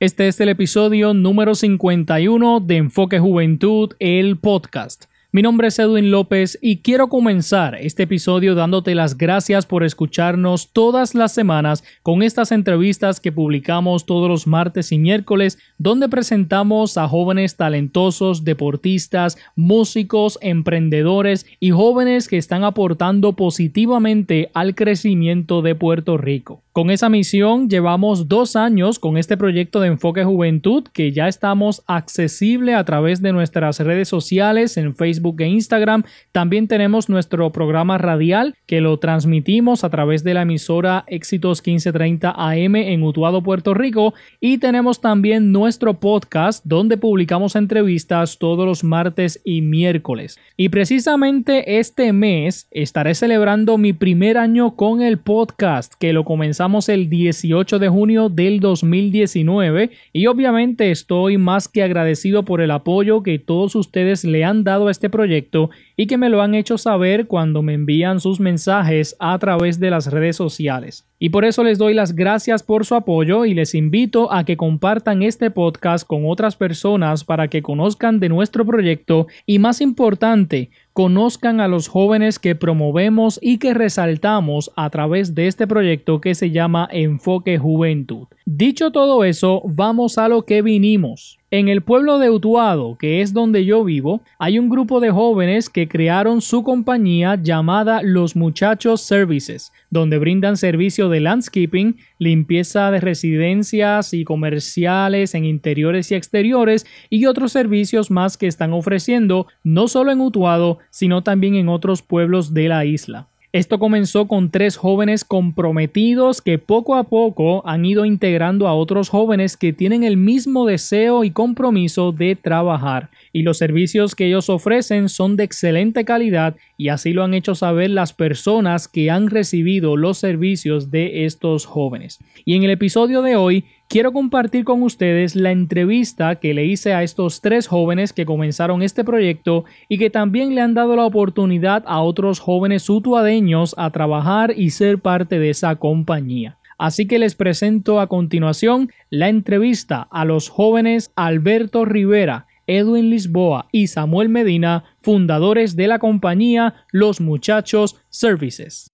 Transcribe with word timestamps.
Este 0.00 0.28
es 0.28 0.38
el 0.38 0.48
episodio 0.48 1.12
número 1.12 1.56
51 1.56 2.60
de 2.60 2.76
Enfoque 2.76 3.18
Juventud, 3.18 3.94
el 3.98 4.38
podcast. 4.38 5.06
Mi 5.30 5.42
nombre 5.42 5.68
es 5.68 5.78
Edwin 5.78 6.10
López 6.10 6.58
y 6.62 6.78
quiero 6.78 7.10
comenzar 7.10 7.74
este 7.74 8.04
episodio 8.04 8.54
dándote 8.54 8.94
las 8.94 9.18
gracias 9.18 9.66
por 9.66 9.84
escucharnos 9.84 10.72
todas 10.72 11.14
las 11.14 11.34
semanas 11.34 11.84
con 12.02 12.22
estas 12.22 12.50
entrevistas 12.50 13.20
que 13.20 13.30
publicamos 13.30 14.06
todos 14.06 14.30
los 14.30 14.46
martes 14.46 14.90
y 14.90 14.96
miércoles 14.96 15.58
donde 15.76 16.08
presentamos 16.08 16.96
a 16.96 17.06
jóvenes 17.08 17.56
talentosos, 17.56 18.44
deportistas, 18.44 19.36
músicos, 19.54 20.38
emprendedores 20.40 21.44
y 21.60 21.72
jóvenes 21.72 22.26
que 22.26 22.38
están 22.38 22.64
aportando 22.64 23.34
positivamente 23.34 24.50
al 24.54 24.74
crecimiento 24.74 25.60
de 25.60 25.74
Puerto 25.74 26.16
Rico. 26.16 26.62
Con 26.72 26.90
esa 26.90 27.08
misión 27.08 27.68
llevamos 27.68 28.28
dos 28.28 28.54
años 28.54 29.00
con 29.00 29.18
este 29.18 29.36
proyecto 29.36 29.80
de 29.80 29.88
enfoque 29.88 30.24
juventud 30.24 30.84
que 30.92 31.12
ya 31.12 31.26
estamos 31.26 31.82
accesible 31.86 32.74
a 32.74 32.84
través 32.84 33.20
de 33.20 33.32
nuestras 33.32 33.80
redes 33.80 34.08
sociales 34.08 34.76
en 34.76 34.94
Facebook 34.94 35.17
e 35.38 35.48
Instagram. 35.48 36.04
También 36.32 36.68
tenemos 36.68 37.08
nuestro 37.08 37.50
programa 37.52 37.98
radial 37.98 38.54
que 38.66 38.80
lo 38.80 38.98
transmitimos 38.98 39.84
a 39.84 39.90
través 39.90 40.24
de 40.24 40.34
la 40.34 40.42
emisora 40.42 41.04
Éxitos 41.06 41.58
1530 41.58 42.34
AM 42.36 42.76
en 42.76 43.02
Utuado, 43.02 43.42
Puerto 43.42 43.74
Rico. 43.74 44.14
Y 44.40 44.58
tenemos 44.58 45.00
también 45.00 45.52
nuestro 45.52 45.94
podcast 45.94 46.64
donde 46.64 46.96
publicamos 46.96 47.56
entrevistas 47.56 48.38
todos 48.38 48.66
los 48.66 48.84
martes 48.84 49.40
y 49.44 49.60
miércoles. 49.60 50.38
Y 50.56 50.68
precisamente 50.68 51.78
este 51.78 52.12
mes 52.12 52.68
estaré 52.70 53.14
celebrando 53.14 53.78
mi 53.78 53.92
primer 53.92 54.38
año 54.38 54.76
con 54.76 55.02
el 55.02 55.18
podcast 55.18 55.94
que 55.98 56.12
lo 56.12 56.24
comenzamos 56.24 56.88
el 56.88 57.08
18 57.08 57.78
de 57.78 57.88
junio 57.88 58.28
del 58.28 58.60
2019 58.60 59.90
y 60.12 60.26
obviamente 60.26 60.90
estoy 60.90 61.38
más 61.38 61.68
que 61.68 61.82
agradecido 61.82 62.44
por 62.44 62.60
el 62.60 62.70
apoyo 62.70 63.22
que 63.22 63.38
todos 63.38 63.74
ustedes 63.74 64.24
le 64.24 64.44
han 64.44 64.64
dado 64.64 64.88
a 64.88 64.90
este 64.90 65.07
proyecto 65.08 65.70
y 66.00 66.06
que 66.06 66.16
me 66.16 66.28
lo 66.28 66.40
han 66.40 66.54
hecho 66.54 66.78
saber 66.78 67.26
cuando 67.26 67.60
me 67.60 67.74
envían 67.74 68.20
sus 68.20 68.38
mensajes 68.38 69.16
a 69.18 69.36
través 69.38 69.80
de 69.80 69.90
las 69.90 70.06
redes 70.12 70.36
sociales. 70.36 71.04
Y 71.18 71.30
por 71.30 71.44
eso 71.44 71.64
les 71.64 71.78
doy 71.78 71.94
las 71.94 72.14
gracias 72.14 72.62
por 72.62 72.86
su 72.86 72.94
apoyo 72.94 73.44
y 73.44 73.52
les 73.52 73.74
invito 73.74 74.32
a 74.32 74.44
que 74.44 74.56
compartan 74.56 75.24
este 75.24 75.50
podcast 75.50 76.06
con 76.06 76.22
otras 76.26 76.54
personas 76.54 77.24
para 77.24 77.48
que 77.48 77.62
conozcan 77.62 78.20
de 78.20 78.28
nuestro 78.28 78.64
proyecto 78.64 79.26
y 79.44 79.58
más 79.58 79.80
importante, 79.80 80.70
conozcan 80.92 81.60
a 81.60 81.66
los 81.66 81.88
jóvenes 81.88 82.38
que 82.38 82.54
promovemos 82.54 83.40
y 83.42 83.58
que 83.58 83.74
resaltamos 83.74 84.70
a 84.76 84.90
través 84.90 85.34
de 85.34 85.48
este 85.48 85.66
proyecto 85.66 86.20
que 86.20 86.36
se 86.36 86.52
llama 86.52 86.88
Enfoque 86.92 87.58
Juventud. 87.58 88.28
Dicho 88.46 88.92
todo 88.92 89.24
eso, 89.24 89.62
vamos 89.64 90.18
a 90.18 90.28
lo 90.28 90.42
que 90.42 90.62
vinimos. 90.62 91.38
En 91.50 91.68
el 91.68 91.80
pueblo 91.80 92.18
de 92.18 92.30
Utuado, 92.30 92.96
que 92.98 93.22
es 93.22 93.32
donde 93.32 93.64
yo 93.64 93.82
vivo, 93.82 94.20
hay 94.38 94.58
un 94.58 94.68
grupo 94.68 95.00
de 95.00 95.10
jóvenes 95.10 95.70
que 95.70 95.87
crearon 95.88 96.40
su 96.40 96.62
compañía 96.62 97.38
llamada 97.40 98.02
Los 98.02 98.36
Muchachos 98.36 99.02
Services, 99.02 99.72
donde 99.90 100.18
brindan 100.18 100.56
servicio 100.56 101.08
de 101.08 101.20
landscaping, 101.20 101.96
limpieza 102.18 102.90
de 102.90 103.00
residencias 103.00 104.14
y 104.14 104.24
comerciales 104.24 105.34
en 105.34 105.44
interiores 105.44 106.10
y 106.10 106.14
exteriores 106.14 106.86
y 107.10 107.26
otros 107.26 107.52
servicios 107.52 108.10
más 108.10 108.36
que 108.36 108.46
están 108.46 108.72
ofreciendo 108.72 109.46
no 109.64 109.88
solo 109.88 110.12
en 110.12 110.20
Utuado, 110.20 110.78
sino 110.90 111.22
también 111.22 111.54
en 111.54 111.68
otros 111.68 112.02
pueblos 112.02 112.54
de 112.54 112.68
la 112.68 112.84
isla. 112.84 113.28
Esto 113.50 113.78
comenzó 113.78 114.28
con 114.28 114.50
tres 114.50 114.76
jóvenes 114.76 115.24
comprometidos 115.24 116.42
que 116.42 116.58
poco 116.58 116.96
a 116.96 117.04
poco 117.04 117.66
han 117.66 117.86
ido 117.86 118.04
integrando 118.04 118.68
a 118.68 118.74
otros 118.74 119.08
jóvenes 119.08 119.56
que 119.56 119.72
tienen 119.72 120.04
el 120.04 120.18
mismo 120.18 120.66
deseo 120.66 121.24
y 121.24 121.30
compromiso 121.30 122.12
de 122.12 122.36
trabajar. 122.36 123.08
Y 123.32 123.44
los 123.44 123.56
servicios 123.56 124.14
que 124.14 124.26
ellos 124.26 124.50
ofrecen 124.50 125.08
son 125.08 125.36
de 125.36 125.44
excelente 125.44 126.04
calidad 126.04 126.56
y 126.76 126.90
así 126.90 127.14
lo 127.14 127.24
han 127.24 127.32
hecho 127.32 127.54
saber 127.54 127.88
las 127.88 128.12
personas 128.12 128.86
que 128.86 129.10
han 129.10 129.30
recibido 129.30 129.96
los 129.96 130.18
servicios 130.18 130.90
de 130.90 131.24
estos 131.24 131.64
jóvenes. 131.64 132.18
Y 132.44 132.54
en 132.54 132.64
el 132.64 132.70
episodio 132.70 133.22
de 133.22 133.36
hoy 133.36 133.64
quiero 133.88 134.12
compartir 134.12 134.64
con 134.64 134.82
ustedes 134.82 135.34
la 135.34 135.50
entrevista 135.50 136.36
que 136.36 136.54
le 136.54 136.66
hice 136.66 136.92
a 136.92 137.02
estos 137.02 137.40
tres 137.40 137.66
jóvenes 137.66 138.12
que 138.12 138.26
comenzaron 138.26 138.82
este 138.82 139.02
proyecto 139.02 139.64
y 139.88 139.98
que 139.98 140.10
también 140.10 140.54
le 140.54 140.60
han 140.60 140.74
dado 140.74 140.94
la 140.94 141.06
oportunidad 141.06 141.82
a 141.86 142.02
otros 142.02 142.38
jóvenes 142.38 142.88
utuadeños 142.88 143.74
a 143.78 143.90
trabajar 143.90 144.52
y 144.56 144.70
ser 144.70 144.98
parte 144.98 145.38
de 145.38 145.50
esa 145.50 145.74
compañía. 145.76 146.58
Así 146.76 147.06
que 147.08 147.18
les 147.18 147.34
presento 147.34 147.98
a 147.98 148.06
continuación 148.06 148.92
la 149.10 149.28
entrevista 149.28 150.06
a 150.12 150.24
los 150.24 150.48
jóvenes 150.48 151.10
Alberto 151.16 151.84
Rivera, 151.84 152.46
Edwin 152.68 153.10
Lisboa 153.10 153.66
y 153.72 153.88
Samuel 153.88 154.28
Medina, 154.28 154.84
fundadores 155.00 155.74
de 155.74 155.88
la 155.88 155.98
compañía 155.98 156.74
Los 156.92 157.20
Muchachos 157.20 157.96
Services. 158.10 158.92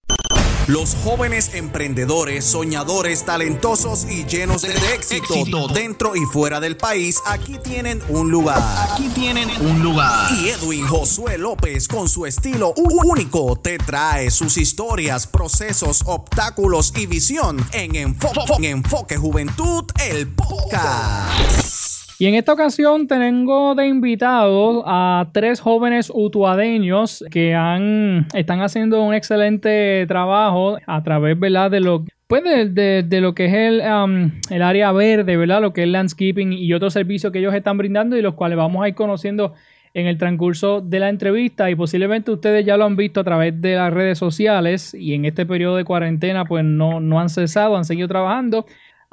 Los 0.67 0.95
jóvenes 1.03 1.51
emprendedores, 1.53 2.43
soñadores, 2.43 3.23
talentosos 3.23 4.07
y 4.09 4.25
llenos 4.25 4.63
de, 4.63 4.73
éxito, 4.95 5.67
dentro 5.67 6.15
y 6.15 6.21
fuera 6.25 6.59
del 6.59 6.75
país, 6.75 7.21
aquí 7.27 7.59
tienen 7.59 8.01
un 8.09 8.31
lugar. 8.31 8.63
Aquí 8.91 9.07
tienen 9.09 9.47
un 9.61 9.83
lugar. 9.83 10.31
Y 10.33 10.49
Edwin 10.49 10.87
Josué 10.87 11.37
López, 11.37 11.87
con 11.87 12.09
su 12.09 12.25
estilo 12.25 12.73
único, 12.75 13.55
te 13.57 13.77
trae 13.77 14.31
sus 14.31 14.57
historias, 14.57 15.27
procesos, 15.27 16.01
obstáculos 16.05 16.93
y 16.95 17.05
visión 17.05 17.63
en 17.71 17.95
Enfoque, 17.95 18.55
en 18.57 18.65
Enfoque 18.65 19.17
Juventud, 19.17 19.85
el 19.99 20.27
podcast. 20.29 21.94
Y 22.17 22.27
en 22.27 22.35
esta 22.35 22.53
ocasión 22.53 23.07
tengo 23.07 23.75
de 23.75 23.87
invitados 23.87 24.83
a 24.85 25.27
tres 25.33 25.59
jóvenes 25.59 26.11
utuadeños 26.13 27.23
que 27.29 27.53
han, 27.53 28.27
están 28.33 28.61
haciendo 28.61 29.03
un 29.03 29.13
excelente 29.13 30.05
trabajo 30.07 30.77
a 30.85 31.03
través 31.03 31.37
de 31.39 31.79
lo 31.81 32.05
pues 32.27 32.43
de, 32.43 33.21
lo 33.21 33.35
que 33.35 33.45
es 33.45 33.53
el, 33.53 33.81
um, 33.81 34.31
el, 34.49 34.61
área 34.63 34.91
verde, 34.91 35.37
¿verdad? 35.37 35.61
Lo 35.61 35.73
que 35.73 35.83
es 35.83 35.89
landscaping 35.89 36.53
y 36.53 36.73
otros 36.73 36.93
servicios 36.93 37.31
que 37.31 37.39
ellos 37.39 37.53
están 37.53 37.77
brindando 37.77 38.17
y 38.17 38.21
los 38.21 38.33
cuales 38.33 38.57
vamos 38.57 38.83
a 38.83 38.87
ir 38.87 38.95
conociendo 38.95 39.53
en 39.93 40.07
el 40.07 40.17
transcurso 40.17 40.81
de 40.81 40.99
la 40.99 41.09
entrevista 41.09 41.69
y 41.69 41.75
posiblemente 41.75 42.31
ustedes 42.31 42.65
ya 42.65 42.77
lo 42.77 42.85
han 42.85 42.95
visto 42.95 43.21
a 43.21 43.23
través 43.23 43.61
de 43.61 43.75
las 43.75 43.93
redes 43.93 44.17
sociales 44.17 44.93
y 44.93 45.13
en 45.13 45.23
este 45.25 45.45
periodo 45.45 45.77
de 45.77 45.85
cuarentena 45.85 46.45
pues 46.45 46.65
no, 46.65 46.99
no 46.99 47.19
han 47.19 47.29
cesado, 47.29 47.77
han 47.77 47.85
seguido 47.85 48.07
trabajando. 48.07 48.65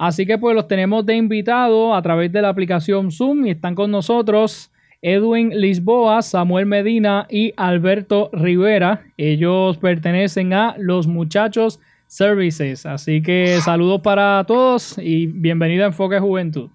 Así 0.03 0.27
que 0.27 0.37
pues 0.37 0.57
los 0.57 0.67
tenemos 0.67 1.07
de 1.07 1.15
invitado 1.15 1.95
a 1.95 2.03
través 2.03 2.33
de 2.33 2.43
la 2.43 2.49
aplicación 2.49 3.13
Zoom 3.13 3.47
y 3.47 3.51
están 3.51 3.77
con 3.77 3.93
nosotros 3.93 4.73
Edwin 5.01 5.51
Lisboa, 5.51 6.23
Samuel 6.23 6.67
Medina 6.67 7.29
y 7.31 7.53
Alberto 7.57 8.29
Rivera. 8.33 9.05
Ellos 9.17 9.79
pertenecen 9.79 10.55
a 10.55 10.75
Los 10.77 11.07
Muchachos 11.07 11.79
Services. 12.09 12.85
Así 12.85 13.23
que 13.23 13.61
saludos 13.61 14.01
para 14.01 14.43
todos 14.45 14.99
y 14.99 15.29
bienvenido 15.29 15.85
a 15.85 15.87
Enfoque 15.87 16.19
Juventud. 16.19 16.69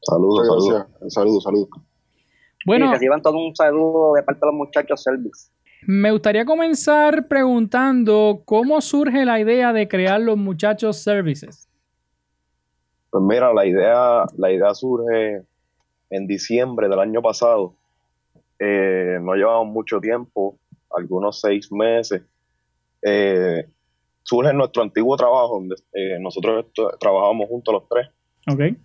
Saludos, 0.00 0.46
saludos, 0.46 1.12
saludos, 1.12 1.42
saludos. 1.42 1.68
Bueno, 2.64 2.92
reciban 2.92 3.22
todo 3.22 3.38
un 3.38 3.56
saludo 3.56 4.12
de 4.14 4.22
parte 4.22 4.38
de 4.38 4.46
los 4.46 4.54
Muchachos 4.54 5.02
Services. 5.02 5.50
Me 5.84 6.12
gustaría 6.12 6.44
comenzar 6.44 7.26
preguntando 7.26 8.42
cómo 8.44 8.80
surge 8.80 9.24
la 9.24 9.40
idea 9.40 9.72
de 9.72 9.88
crear 9.88 10.20
los 10.20 10.36
Muchachos 10.36 10.98
Services. 10.98 11.66
Pues 13.10 13.24
mira, 13.24 13.52
la 13.52 13.66
idea, 13.66 14.24
la 14.36 14.52
idea 14.52 14.74
surge 14.74 15.42
en 16.10 16.26
diciembre 16.26 16.88
del 16.88 17.00
año 17.00 17.20
pasado. 17.20 17.74
Eh, 18.58 19.18
no 19.20 19.34
llevamos 19.34 19.68
mucho 19.68 20.00
tiempo, 20.00 20.56
algunos 20.90 21.40
seis 21.40 21.72
meses. 21.72 22.22
Eh, 23.02 23.66
surge 24.22 24.50
en 24.50 24.58
nuestro 24.58 24.82
antiguo 24.82 25.16
trabajo, 25.16 25.54
donde 25.54 25.76
eh, 25.92 26.18
nosotros 26.20 26.66
trabajamos 27.00 27.48
juntos 27.48 27.74
los 27.74 27.88
tres. 27.88 28.08
Okay. 28.46 28.76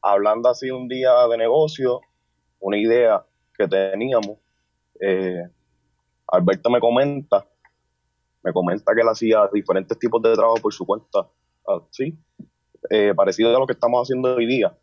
Hablando 0.00 0.48
así 0.48 0.70
un 0.70 0.88
día 0.88 1.26
de 1.28 1.36
negocio, 1.36 2.00
una 2.60 2.78
idea 2.78 3.22
que 3.56 3.68
teníamos, 3.68 4.38
Alberto 6.28 6.70
me 6.70 6.80
comenta, 6.80 7.44
me 8.42 8.52
comenta 8.52 8.94
que 8.94 9.00
él 9.00 9.08
hacía 9.08 9.48
diferentes 9.52 9.98
tipos 9.98 10.22
de 10.22 10.34
trabajo 10.34 10.56
por 10.62 10.72
su 10.72 10.86
cuenta, 10.86 11.26
así, 11.66 12.16
eh, 12.90 13.12
parecido 13.14 13.54
a 13.54 13.58
lo 13.58 13.66
que 13.66 13.74
estamos 13.74 14.02
haciendo 14.02 14.34
hoy 14.34 14.46
día. 14.46 14.74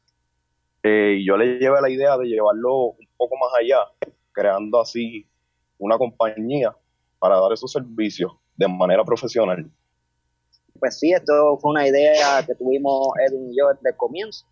Eh, 0.83 1.17
y 1.19 1.25
yo 1.25 1.35
le 1.37 1.57
llevé 1.57 1.81
la 1.81 1.89
idea 1.89 2.17
de 2.17 2.25
llevarlo 2.25 2.91
un 2.91 3.07
poco 3.17 3.35
más 3.37 3.51
allá, 3.59 3.79
creando 4.31 4.79
así 4.79 5.25
una 5.79 5.97
compañía 5.97 6.75
para 7.19 7.39
dar 7.39 7.53
esos 7.53 7.71
servicios 7.71 8.31
de 8.55 8.67
manera 8.67 9.03
profesional. 9.03 9.65
Pues 10.79 10.99
sí, 10.99 11.11
esto 11.11 11.57
fue 11.57 11.71
una 11.71 11.87
idea 11.87 12.45
que 12.45 12.53
tuvimos 12.53 13.07
Edwin 13.27 13.51
y 13.51 13.57
yo 13.57 13.69
desde 13.69 13.89
el 13.89 13.97
comienzo. 13.97 14.45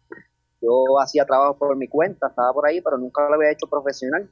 Yo 0.62 1.00
hacía 1.00 1.26
trabajo 1.26 1.58
por 1.58 1.76
mi 1.76 1.88
cuenta, 1.88 2.28
estaba 2.28 2.54
por 2.54 2.66
ahí, 2.66 2.82
pero 2.82 2.98
nunca 2.98 3.28
lo 3.30 3.36
había 3.36 3.52
hecho 3.52 3.68
profesional. 3.68 4.28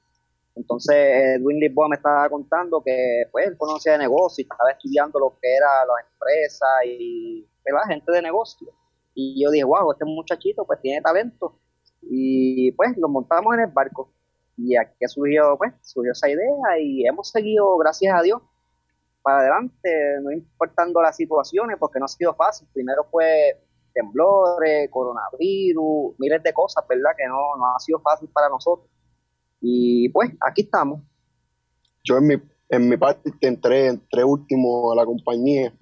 Entonces 0.56 0.96
Edwin 1.38 1.60
Lisboa 1.60 1.90
me 1.90 1.98
estaba 1.98 2.28
contando 2.30 2.82
que 2.84 3.26
pues, 3.32 3.48
él 3.48 3.58
conocía 3.58 3.94
de 3.94 4.00
negocio 4.00 4.42
y 4.42 4.48
estaba 4.50 4.72
estudiando 4.72 5.20
lo 5.20 5.38
que 5.40 5.54
era 5.54 5.86
las 5.86 6.12
empresas 6.12 6.70
y 6.86 7.48
pues, 7.64 7.76
la 7.76 7.88
gente 7.88 8.12
de 8.12 8.22
negocio 8.22 8.68
Y 9.13 9.44
yo 9.44 9.52
dije, 9.52 9.63
wow, 9.63 9.92
este 9.92 10.06
muchachito 10.06 10.66
pues 10.66 10.80
tiene 10.81 11.02
talento. 11.02 11.60
Y 12.02 12.72
pues 12.74 12.98
lo 12.98 13.10
montamos 13.10 13.54
en 13.54 13.62
el 13.62 13.72
barco. 13.72 14.12
Y 14.58 14.75
aquí 14.75 15.08
surgió, 15.08 15.58
pues, 15.58 15.74
surgió 15.81 16.12
esa 16.12 16.30
idea 16.30 16.80
y 16.80 17.06
hemos 17.06 17.30
seguido, 17.30 17.78
gracias 17.78 18.13
a 18.13 18.22
Dios, 18.22 18.42
para 19.22 19.40
adelante, 19.40 19.90
no 20.22 20.31
importando 20.31 21.02
las 21.02 21.16
situaciones, 21.16 21.78
porque 21.80 22.00
no 22.00 22.06
ha 22.06 22.10
sido 22.10 22.34
fácil. 22.34 22.68
Primero 22.74 23.06
fue 23.10 23.60
temblores, 23.94 24.90
coronavirus, 24.90 26.16
miles 26.18 26.44
de 26.44 26.54
cosas, 26.54 26.84
¿verdad? 26.88 27.12
Que 27.18 27.28
no, 27.28 27.56
no 27.58 27.75
ha 27.75 27.80
sido 27.80 28.00
fácil 28.00 28.30
para 28.30 28.50
nosotros. 28.50 28.90
Y 29.62 30.10
pues, 30.10 30.31
aquí 30.42 30.63
estamos. 30.63 31.02
Yo 32.04 32.18
en 32.18 32.28
mi, 32.28 32.36
en 32.69 32.90
mi 32.90 32.98
parte 32.98 33.31
entré, 33.42 33.88
entré 33.88 34.24
último 34.24 34.92
a 34.92 34.96
la 34.96 35.06
compañía, 35.06 35.74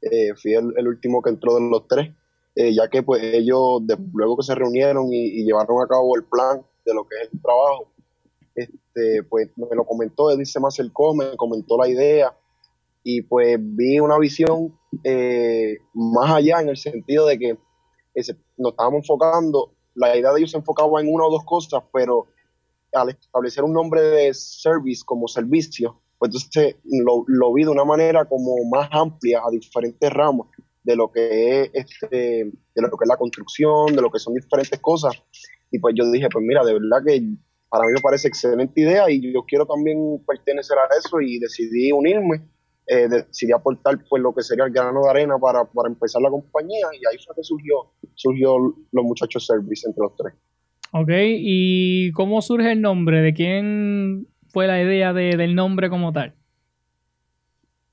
eh, 0.00 0.34
fui 0.40 0.54
el, 0.54 0.86
último 0.86 1.20
que 1.20 1.30
entró 1.30 1.56
de 1.56 1.68
los 1.68 1.86
tres, 1.88 2.14
eh, 2.60 2.74
ya 2.74 2.88
que 2.88 3.04
pues 3.04 3.22
ellos, 3.22 3.82
luego 4.12 4.36
que 4.36 4.42
se 4.42 4.52
reunieron 4.52 5.12
y, 5.12 5.44
llevaron 5.44 5.80
a 5.80 5.86
cabo 5.86 6.16
el 6.16 6.24
plan 6.24 6.60
de 6.84 6.92
lo 6.92 7.06
que 7.06 7.14
es 7.22 7.32
el 7.32 7.40
trabajo, 7.40 7.86
este, 8.56 9.22
pues 9.22 9.48
me 9.56 9.76
lo 9.76 9.84
comentó, 9.84 10.32
él 10.32 10.44
se 10.44 10.58
me 10.58 10.66
acercó, 10.66 11.14
me 11.14 11.36
comentó 11.36 11.78
la 11.78 11.88
idea, 11.88 12.36
y 13.04 13.22
pues 13.22 13.56
vi 13.60 14.00
una 14.00 14.18
visión 14.18 14.76
eh, 15.04 15.76
más 15.94 16.32
allá 16.32 16.60
en 16.60 16.70
el 16.70 16.76
sentido 16.76 17.26
de 17.26 17.38
que 17.38 17.56
nos 18.56 18.72
estábamos 18.72 19.02
enfocando, 19.02 19.70
la 19.94 20.16
idea 20.16 20.32
de 20.32 20.40
ellos 20.40 20.50
se 20.50 20.56
enfocaba 20.56 21.00
en 21.00 21.14
una 21.14 21.26
o 21.26 21.30
dos 21.30 21.44
cosas, 21.44 21.84
pero 21.92 22.26
al 22.92 23.10
establecer 23.10 23.62
un 23.62 23.72
nombre 23.72 24.02
de 24.02 24.34
service 24.34 25.02
como 25.06 25.28
servicio, 25.28 26.00
pues 26.18 26.30
entonces 26.30 26.74
lo, 26.82 27.22
lo 27.28 27.52
vi 27.52 27.62
de 27.62 27.70
una 27.70 27.84
manera 27.84 28.24
como 28.24 28.64
más 28.68 28.88
amplia 28.90 29.42
a 29.46 29.50
diferentes 29.52 30.12
ramos 30.12 30.48
de 30.88 30.96
lo 30.96 31.12
que 31.12 31.62
es 31.62 31.70
este, 31.74 32.44
de 32.46 32.82
lo 32.82 32.88
que 32.90 33.04
es 33.04 33.08
la 33.08 33.18
construcción, 33.18 33.94
de 33.94 34.00
lo 34.00 34.10
que 34.10 34.18
son 34.18 34.32
diferentes 34.32 34.80
cosas. 34.80 35.12
Y 35.70 35.78
pues 35.78 35.94
yo 35.96 36.10
dije, 36.10 36.28
pues 36.32 36.42
mira, 36.44 36.64
de 36.64 36.72
verdad 36.72 37.04
que 37.06 37.22
para 37.68 37.84
mí 37.84 37.92
me 37.92 38.00
parece 38.00 38.28
excelente 38.28 38.80
idea 38.80 39.10
y 39.10 39.32
yo 39.32 39.44
quiero 39.46 39.66
también 39.66 40.24
pertenecer 40.26 40.78
a 40.78 40.98
eso 40.98 41.20
y 41.20 41.38
decidí 41.38 41.92
unirme 41.92 42.42
eh, 42.90 43.06
decidí 43.06 43.52
aportar 43.52 43.98
pues 44.08 44.22
lo 44.22 44.34
que 44.34 44.42
sería 44.42 44.64
el 44.64 44.72
grano 44.72 45.02
de 45.02 45.10
arena 45.10 45.36
para, 45.38 45.62
para, 45.66 45.90
empezar 45.90 46.22
la 46.22 46.30
compañía 46.30 46.86
y 46.94 47.04
ahí 47.06 47.18
fue 47.22 47.36
que 47.36 47.42
surgió, 47.42 47.92
surgió 48.14 48.56
los 48.92 49.04
muchachos 49.04 49.44
service 49.44 49.86
entre 49.86 50.04
los 50.04 50.16
tres. 50.16 50.32
Ok, 50.92 51.10
¿y 51.12 52.12
cómo 52.12 52.40
surge 52.40 52.72
el 52.72 52.80
nombre? 52.80 53.20
¿De 53.20 53.34
quién 53.34 54.26
fue 54.48 54.66
la 54.66 54.82
idea 54.82 55.12
de, 55.12 55.36
del 55.36 55.54
nombre 55.54 55.90
como 55.90 56.14
tal? 56.14 56.32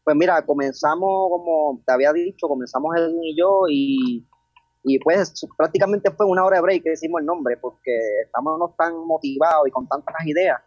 Pues 0.06 0.16
mira, 0.16 0.42
comenzamos, 0.46 1.30
como 1.30 1.82
te 1.86 1.92
había 1.92 2.14
dicho, 2.14 2.48
comenzamos 2.48 2.96
él 2.96 3.20
y 3.22 3.38
yo 3.38 3.64
y, 3.68 4.26
y 4.84 5.00
pues 5.00 5.34
prácticamente 5.58 6.12
fue 6.12 6.26
una 6.26 6.46
hora 6.46 6.58
de 6.58 6.62
break 6.62 6.84
que 6.84 6.92
decimos 6.92 7.20
el 7.20 7.26
nombre 7.26 7.58
porque 7.58 7.92
estamos 8.24 8.76
tan 8.78 8.96
motivados 9.06 9.68
y 9.68 9.72
con 9.72 9.88
tantas 9.88 10.16
ideas 10.26 10.62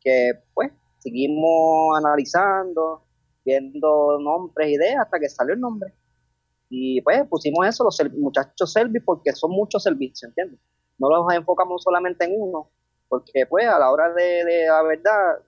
que 0.00 0.32
pues 0.54 0.70
seguimos 0.98 1.98
analizando 1.98 3.02
viendo 3.44 4.18
nombres, 4.18 4.68
ideas, 4.68 5.02
hasta 5.02 5.20
que 5.20 5.28
salió 5.28 5.54
el 5.54 5.60
nombre. 5.60 5.92
Y 6.68 7.00
pues 7.02 7.26
pusimos 7.28 7.66
eso, 7.66 7.84
los 7.84 7.98
muchachos 8.14 8.72
service, 8.72 9.04
porque 9.04 9.32
son 9.32 9.50
muchos 9.50 9.82
servicios, 9.82 10.24
¿entiendes? 10.24 10.58
No 10.98 11.08
los 11.08 11.32
enfocamos 11.34 11.82
solamente 11.82 12.24
en 12.24 12.32
uno, 12.36 12.70
porque 13.08 13.46
pues 13.46 13.66
a 13.68 13.78
la 13.78 13.90
hora 13.90 14.12
de, 14.12 14.66
la 14.66 14.82
verdad, 14.82 15.38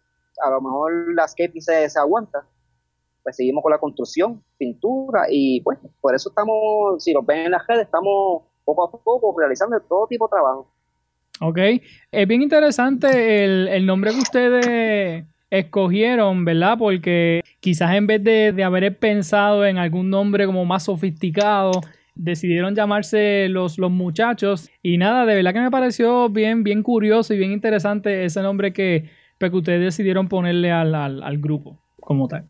a 0.43 0.51
lo 0.51 0.61
mejor 0.61 1.15
la 1.15 1.25
escape 1.25 1.61
se, 1.61 1.89
se 1.89 1.99
aguanta, 1.99 2.47
pues 3.27 3.35
seguimos 3.35 3.61
con 3.61 3.73
la 3.73 3.79
construcción, 3.79 4.41
pintura, 4.57 5.25
y 5.29 5.61
pues 5.63 5.81
por 6.01 6.15
eso 6.15 6.29
estamos, 6.29 7.03
si 7.03 7.13
lo 7.13 7.23
ven 7.23 7.47
en 7.47 7.51
las 7.51 7.67
redes, 7.67 7.87
estamos 7.87 8.45
poco 8.65 8.85
a 8.85 8.91
poco 8.93 9.35
realizando 9.37 9.81
todo 9.81 10.07
tipo 10.07 10.29
de 10.29 10.31
trabajo. 10.31 10.69
Ok, 11.41 11.59
es 12.13 12.29
bien 12.29 12.43
interesante 12.43 13.45
el, 13.45 13.67
el 13.67 13.85
nombre 13.85 14.13
que 14.13 14.19
ustedes 14.19 15.25
escogieron, 15.51 16.45
¿verdad? 16.45 16.77
Porque 16.79 17.43
quizás 17.59 17.95
en 17.95 18.07
vez 18.07 18.23
de, 18.23 18.63
haber 18.63 18.97
pensado 18.97 19.67
en 19.67 19.79
algún 19.79 20.09
nombre 20.09 20.47
como 20.47 20.65
más 20.65 20.85
sofisticado, 20.85 21.73
decidieron 22.15 22.75
llamarse 22.77 23.49
los, 23.49 23.77
los 23.77 23.91
muchachos. 23.91 24.71
Y 24.83 24.99
nada, 24.99 25.27
de 25.27 25.35
verdad 25.35 25.53
que 25.53 25.61
me 25.61 25.71
pareció 25.71 26.29
bien, 26.29 26.63
bien 26.63 26.83
curioso 26.85 27.35
y 27.35 27.39
bien 27.39 27.53
interesante 27.53 28.25
ese 28.25 28.41
nombre 28.41 28.73
que, 28.73 29.11
pues, 29.39 29.51
que 29.51 29.57
ustedes 29.57 29.81
decidieron 29.81 30.29
ponerle 30.29 30.71
al, 30.73 30.95
al, 30.95 31.39
grupo 31.39 31.79
como 32.01 32.29
tal. 32.29 32.45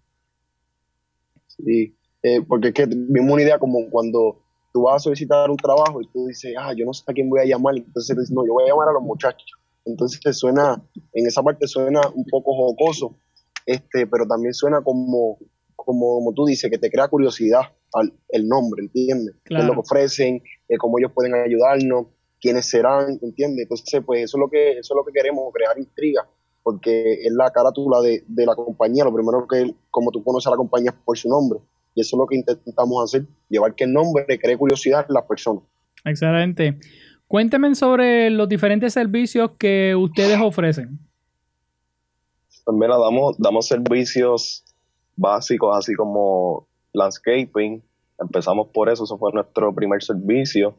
Sí, 1.64 1.94
eh, 2.22 2.40
porque 2.46 2.68
es 2.68 2.74
que 2.74 2.86
vimos 2.86 3.32
una 3.32 3.42
idea 3.42 3.58
como 3.58 3.88
cuando 3.90 4.42
tú 4.72 4.82
vas 4.82 4.96
a 4.96 4.98
solicitar 5.00 5.50
un 5.50 5.56
trabajo 5.56 6.00
y 6.02 6.08
tú 6.08 6.26
dices, 6.26 6.54
ah, 6.58 6.72
yo 6.76 6.84
no 6.84 6.92
sé 6.92 7.02
a 7.06 7.12
quién 7.12 7.30
voy 7.30 7.40
a 7.40 7.44
llamar, 7.44 7.76
entonces 7.76 8.16
dices, 8.16 8.30
no, 8.30 8.46
yo 8.46 8.52
voy 8.52 8.64
a 8.64 8.68
llamar 8.68 8.88
a 8.88 8.92
los 8.92 9.02
muchachos 9.02 9.50
entonces 9.86 10.36
suena, 10.36 10.82
en 11.12 11.26
esa 11.26 11.42
parte 11.42 11.66
suena 11.66 12.00
un 12.14 12.24
poco 12.24 12.54
jocoso, 12.54 13.16
este, 13.64 14.06
pero 14.06 14.26
también 14.26 14.52
suena 14.52 14.82
como, 14.82 15.38
como, 15.76 16.32
tú 16.34 16.44
dices, 16.44 16.70
que 16.70 16.78
te 16.78 16.90
crea 16.90 17.08
curiosidad 17.08 17.62
al, 17.94 18.12
el 18.30 18.48
nombre, 18.48 18.82
¿entiendes? 18.82 19.36
Qué 19.44 19.56
es 19.56 19.64
lo 19.64 19.74
que 19.74 19.80
ofrecen, 19.80 20.42
eh, 20.68 20.76
cómo 20.76 20.98
ellos 20.98 21.12
pueden 21.14 21.34
ayudarnos, 21.34 22.08
quiénes 22.40 22.66
serán, 22.66 23.18
¿entiendes? 23.22 23.62
Entonces, 23.62 24.02
pues 24.04 24.24
eso 24.24 24.36
es 24.36 24.40
lo 24.40 24.50
que, 24.50 24.72
eso 24.72 24.94
es 24.94 24.96
lo 24.96 25.04
que 25.04 25.12
queremos, 25.12 25.52
crear 25.54 25.78
intriga, 25.78 26.28
porque 26.66 27.12
es 27.24 27.32
la 27.32 27.48
carátula 27.52 28.00
de, 28.00 28.24
de 28.26 28.44
la 28.44 28.56
compañía, 28.56 29.04
lo 29.04 29.14
primero 29.14 29.46
que, 29.46 29.72
como 29.88 30.10
tú 30.10 30.24
conoces 30.24 30.48
a 30.48 30.50
la 30.50 30.56
compañía 30.56 30.90
es 30.90 30.96
por 31.04 31.16
su 31.16 31.28
nombre, 31.28 31.60
y 31.94 32.00
eso 32.00 32.16
es 32.16 32.18
lo 32.18 32.26
que 32.26 32.34
intentamos 32.34 33.04
hacer, 33.04 33.24
llevar 33.48 33.72
que 33.76 33.84
el 33.84 33.92
nombre 33.92 34.26
cree 34.36 34.58
curiosidad 34.58 35.06
en 35.08 35.14
las 35.14 35.22
personas. 35.26 35.62
Excelente. 36.04 36.76
Cuéntenme 37.28 37.72
sobre 37.76 38.30
los 38.30 38.48
diferentes 38.48 38.92
servicios 38.92 39.52
que 39.56 39.94
ustedes 39.94 40.40
ofrecen. 40.40 40.98
Pues 42.64 42.76
mira, 42.76 42.98
damos, 42.98 43.36
damos 43.38 43.68
servicios 43.68 44.64
básicos, 45.14 45.78
así 45.78 45.94
como 45.94 46.66
landscaping. 46.92 47.80
Empezamos 48.18 48.66
por 48.74 48.88
eso, 48.88 49.04
eso 49.04 49.16
fue 49.16 49.30
nuestro 49.32 49.72
primer 49.72 50.02
servicio. 50.02 50.74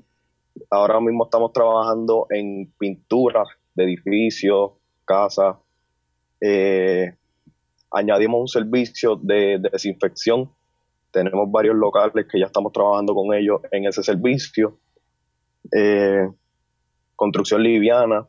Ahora 0.69 0.99
mismo 0.99 1.23
estamos 1.23 1.53
trabajando 1.53 2.27
en 2.29 2.69
pintura 2.77 3.45
de 3.73 3.85
edificios, 3.85 4.71
casas. 5.05 5.55
Eh, 6.41 7.13
añadimos 7.91 8.41
un 8.41 8.47
servicio 8.47 9.15
de, 9.15 9.59
de 9.59 9.69
desinfección. 9.71 10.49
Tenemos 11.11 11.49
varios 11.51 11.75
locales 11.75 12.27
que 12.31 12.39
ya 12.39 12.45
estamos 12.45 12.71
trabajando 12.71 13.13
con 13.15 13.33
ellos 13.33 13.61
en 13.71 13.85
ese 13.85 14.03
servicio 14.03 14.77
eh, 15.71 16.29
construcción 17.15 17.63
liviana, 17.63 18.27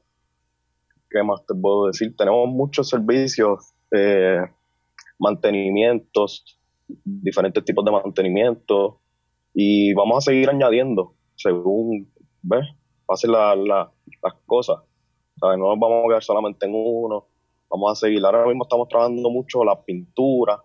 ¿qué 1.10 1.22
más 1.22 1.44
te 1.46 1.54
puedo 1.54 1.86
decir? 1.86 2.16
Tenemos 2.16 2.48
muchos 2.48 2.88
servicios, 2.88 3.72
eh, 3.90 4.40
mantenimientos, 5.18 6.58
diferentes 7.04 7.64
tipos 7.64 7.84
de 7.84 7.90
mantenimiento 7.90 9.00
y 9.54 9.92
vamos 9.92 10.18
a 10.18 10.30
seguir 10.30 10.48
añadiendo 10.48 11.14
según 11.36 12.10
¿ves? 12.42 12.66
pasen 13.06 13.32
la, 13.32 13.54
las 13.56 14.34
cosas. 14.46 14.78
No 15.40 15.56
nos 15.56 15.78
vamos 15.78 16.04
a 16.04 16.08
quedar 16.08 16.22
solamente 16.22 16.66
en 16.66 16.72
uno, 16.74 17.26
vamos 17.68 17.92
a 17.92 18.06
seguir. 18.06 18.24
Ahora 18.24 18.46
mismo 18.46 18.64
estamos 18.64 18.88
trabajando 18.88 19.30
mucho 19.30 19.64
la 19.64 19.80
pintura, 19.80 20.60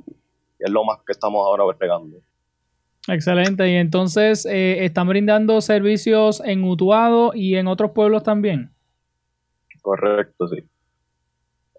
que 0.58 0.66
es 0.66 0.72
lo 0.72 0.84
más 0.84 1.00
que 1.06 1.12
estamos 1.12 1.46
ahora 1.46 1.64
pegando. 1.78 2.18
Excelente. 3.08 3.70
Y 3.70 3.76
entonces, 3.76 4.46
eh, 4.46 4.86
¿están 4.86 5.08
brindando 5.08 5.60
servicios 5.62 6.42
en 6.46 6.64
Utuado 6.64 7.34
y 7.34 7.56
en 7.56 7.68
otros 7.68 7.92
pueblos 7.92 8.24
también? 8.24 8.72
Correcto, 9.82 10.48
sí. 10.48 10.64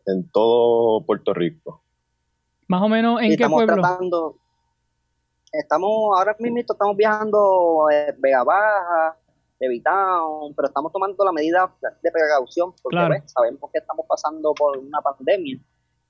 En 0.07 0.29
todo 0.29 1.01
Puerto 1.05 1.33
Rico. 1.33 1.81
Más 2.67 2.83
o 2.83 2.89
menos, 2.89 3.21
¿en 3.23 3.29
qué 3.29 3.35
estamos 3.35 3.65
pueblo? 3.65 3.75
Tratando, 3.83 4.37
estamos, 5.53 6.19
ahora 6.19 6.37
mismo 6.39 6.59
estamos 6.59 6.97
viajando 6.97 7.89
eh, 7.91 8.15
Vega 8.19 8.45
Baja, 8.45 9.17
Levitown, 9.65 10.55
pero 10.55 10.69
estamos 10.69 10.93
tomando 10.93 11.25
la 11.25 11.33
medida 11.33 11.73
de 12.03 12.11
precaución 12.11 12.73
porque 12.83 12.99
pues, 13.07 13.33
sabemos 13.33 13.71
que 13.73 13.79
estamos 13.79 14.07
pasando 14.09 14.55
por 14.55 14.79
una 14.79 15.01
pandemia 15.01 15.59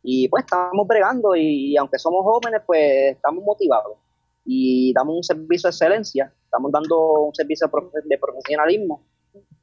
y 0.03 0.29
pues 0.29 0.45
estamos 0.45 0.87
bregando 0.87 1.35
y 1.35 1.77
aunque 1.77 1.99
somos 1.99 2.23
jóvenes, 2.25 2.63
pues 2.67 3.17
estamos 3.17 3.43
motivados 3.45 3.97
y 4.45 4.93
damos 4.93 5.17
un 5.17 5.25
servicio 5.25 5.69
de 5.69 5.71
excelencia, 5.71 6.33
estamos 6.45 6.71
dando 6.71 7.25
un 7.25 7.35
servicio 7.35 7.71
de 8.05 8.19
profesionalismo 8.19 9.03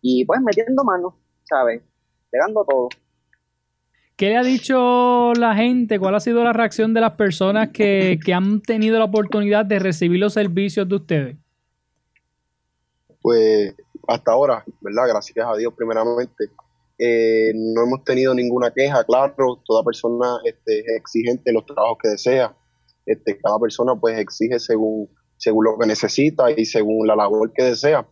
y 0.01 0.25
pues 0.25 0.41
metiendo 0.41 0.83
manos, 0.83 1.13
¿sabes? 1.43 1.81
Pegando 2.29 2.65
todo. 2.67 2.89
¿Qué 4.15 4.29
le 4.29 4.37
ha 4.37 4.43
dicho 4.43 5.33
la 5.33 5.55
gente? 5.55 5.99
¿Cuál 5.99 6.15
ha 6.15 6.19
sido 6.19 6.43
la 6.43 6.53
reacción 6.53 6.93
de 6.93 7.01
las 7.01 7.13
personas 7.13 7.69
que, 7.69 8.19
han 8.33 8.61
tenido 8.61 8.99
la 8.99 9.05
oportunidad 9.05 9.65
de 9.65 9.79
recibir 9.79 10.19
los 10.19 10.33
servicios 10.33 10.87
de 10.87 10.95
ustedes? 10.95 11.37
Pues 13.21 13.75
hasta 14.07 14.31
ahora, 14.31 14.63
¿verdad? 14.81 15.03
Gracias 15.07 15.45
a 15.45 15.55
Dios 15.55 15.73
primeramente. 15.75 16.49
Eh, 16.97 17.51
no 17.55 17.83
hemos 17.83 18.03
tenido 18.03 18.33
ninguna 18.33 18.71
queja, 18.71 19.03
claro, 19.03 19.59
toda 19.65 19.83
persona 19.83 20.37
este, 20.43 20.79
es 20.79 20.97
exigente 20.97 21.49
en 21.49 21.55
los 21.55 21.65
trabajos 21.65 21.97
que 22.01 22.09
desea 22.09 22.55
este, 23.05 23.37
cada 23.39 23.59
persona 23.59 23.95
pues 23.95 24.17
exige 24.19 24.59
según, 24.59 25.09
según 25.37 25.65
lo 25.65 25.77
que 25.77 25.87
necesita 25.87 26.51
y 26.51 26.65
según 26.65 27.07
la 27.07 27.15
labor 27.15 27.51
que 27.53 27.63
desea. 27.63 28.05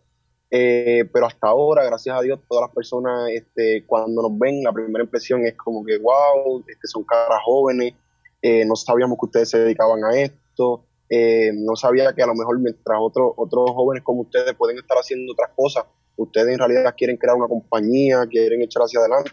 Eh, 0.52 1.08
pero 1.12 1.26
hasta 1.26 1.46
ahora, 1.46 1.84
gracias 1.84 2.16
a 2.16 2.22
Dios, 2.22 2.40
todas 2.48 2.66
las 2.66 2.74
personas, 2.74 3.30
este, 3.30 3.84
cuando 3.86 4.22
nos 4.22 4.36
ven, 4.36 4.64
la 4.64 4.72
primera 4.72 5.04
impresión 5.04 5.44
es 5.46 5.54
como 5.56 5.84
que, 5.84 5.96
wow, 5.98 6.64
este, 6.66 6.88
son 6.88 7.04
caras 7.04 7.38
jóvenes, 7.44 7.94
eh, 8.42 8.64
no 8.64 8.74
sabíamos 8.74 9.16
que 9.18 9.26
ustedes 9.26 9.50
se 9.50 9.58
dedicaban 9.60 10.02
a 10.04 10.20
esto, 10.20 10.82
eh, 11.12 11.50
no 11.52 11.74
sabía 11.74 12.14
que 12.14 12.22
a 12.22 12.26
lo 12.26 12.36
mejor 12.36 12.60
mientras 12.60 12.96
otros 13.00 13.32
otros 13.36 13.72
jóvenes 13.72 14.04
como 14.04 14.22
ustedes 14.22 14.54
pueden 14.54 14.78
estar 14.78 14.96
haciendo 14.96 15.32
otras 15.32 15.50
cosas, 15.56 15.84
ustedes 16.16 16.52
en 16.52 16.58
realidad 16.58 16.94
quieren 16.96 17.16
crear 17.16 17.36
una 17.36 17.48
compañía, 17.48 18.26
quieren 18.30 18.62
echar 18.62 18.82
hacia 18.82 19.00
adelante. 19.00 19.32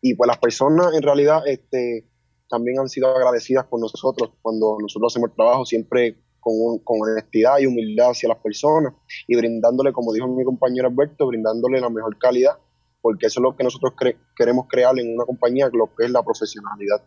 Y 0.00 0.14
pues 0.14 0.26
las 0.26 0.38
personas 0.38 0.92
en 0.94 1.02
realidad 1.02 1.42
este, 1.46 2.04
también 2.48 2.80
han 2.80 2.88
sido 2.88 3.14
agradecidas 3.14 3.66
con 3.66 3.80
nosotros 3.80 4.30
cuando 4.42 4.76
nosotros 4.80 5.12
hacemos 5.12 5.30
el 5.30 5.36
trabajo, 5.36 5.64
siempre 5.64 6.16
con, 6.40 6.78
con, 6.80 7.00
honestidad 7.00 7.58
y 7.58 7.66
humildad 7.66 8.10
hacia 8.10 8.30
las 8.30 8.38
personas 8.38 8.92
y 9.28 9.36
brindándole, 9.36 9.92
como 9.92 10.12
dijo 10.12 10.26
mi 10.26 10.44
compañero 10.44 10.88
Alberto, 10.88 11.28
brindándole 11.28 11.80
la 11.80 11.90
mejor 11.90 12.18
calidad, 12.18 12.58
porque 13.00 13.26
eso 13.26 13.38
es 13.38 13.42
lo 13.42 13.56
que 13.56 13.62
nosotros 13.62 13.92
queremos 14.36 14.66
crear 14.68 14.98
en 14.98 15.14
una 15.14 15.24
compañía, 15.24 15.68
lo 15.72 15.94
que 15.94 16.06
es 16.06 16.10
la 16.10 16.24
profesionalidad. 16.24 17.02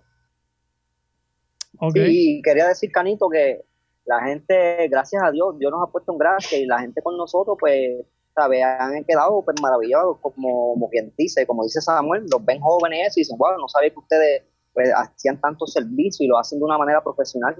Okay. 1.77 2.38
Y 2.38 2.41
quería 2.41 2.67
decir, 2.67 2.91
Canito, 2.91 3.27
que 3.27 3.65
la 4.12 4.22
gente, 4.25 4.89
gracias 4.89 5.24
a 5.24 5.32
Dios, 5.32 5.58
Dios 5.58 5.72
nos 5.72 5.88
ha 5.88 5.91
puesto 5.91 6.12
en 6.12 6.18
gracia 6.18 6.58
y 6.58 6.65
la 6.65 6.80
gente 6.80 7.01
con 7.01 7.15
nosotros, 7.15 7.56
pues, 7.58 8.06
¿sabes? 8.36 8.62
Han 8.63 9.06
quedado 9.06 9.41
pues, 9.41 9.56
maravillados, 9.62 10.18
como, 10.20 10.89
quien 10.89 11.13
dice, 11.18 11.48
como 11.48 11.63
dice 11.63 11.80
Samuel, 11.80 12.25
los 12.30 12.44
ven 12.44 12.60
jóvenes 12.60 13.15
y 13.15 13.22
dicen, 13.22 13.38
wow, 13.38 13.58
no 13.58 13.70
sabía 13.70 13.89
que 13.89 14.00
ustedes 14.00 14.44
pues, 14.74 14.91
hacían 14.94 15.39
tanto 15.39 15.65
servicio 15.65 16.25
y 16.25 16.27
lo 16.27 16.38
hacen 16.38 16.60
de 16.60 16.65
una 16.65 16.77
manera 16.77 17.01
profesional. 17.01 17.56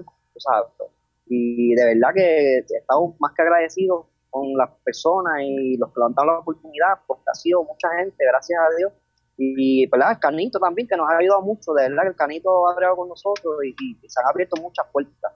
Y 1.26 1.74
de 1.74 1.84
verdad 1.86 2.10
que 2.14 2.58
estamos 2.58 3.14
más 3.18 3.32
que 3.34 3.42
agradecidos 3.42 4.06
con 4.28 4.52
las 4.54 4.68
personas 4.84 5.40
y 5.42 5.78
los 5.78 5.88
que 5.88 6.00
nos 6.00 6.08
han 6.08 6.14
dado 6.14 6.32
la 6.32 6.38
oportunidad, 6.40 7.00
porque 7.06 7.24
ha 7.28 7.34
sido 7.34 7.64
mucha 7.64 7.88
gente, 7.96 8.16
gracias 8.26 8.60
a 8.60 8.76
Dios. 8.76 8.92
Y, 9.38 9.86
¿verdad? 9.86 10.12
El 10.12 10.18
Canito 10.18 10.58
también, 10.58 10.86
que 10.86 10.96
nos 10.96 11.08
ha 11.08 11.16
ayudado 11.16 11.40
mucho, 11.40 11.72
de 11.72 11.88
verdad 11.88 12.02
que 12.02 12.08
el 12.10 12.16
Canito 12.16 12.68
ha 12.68 12.76
creado 12.76 12.96
con 12.96 13.08
nosotros 13.08 13.54
y, 13.64 13.74
y 14.02 14.08
se 14.08 14.20
han 14.20 14.28
abierto 14.28 14.60
muchas 14.60 14.86
puertas. 14.92 15.32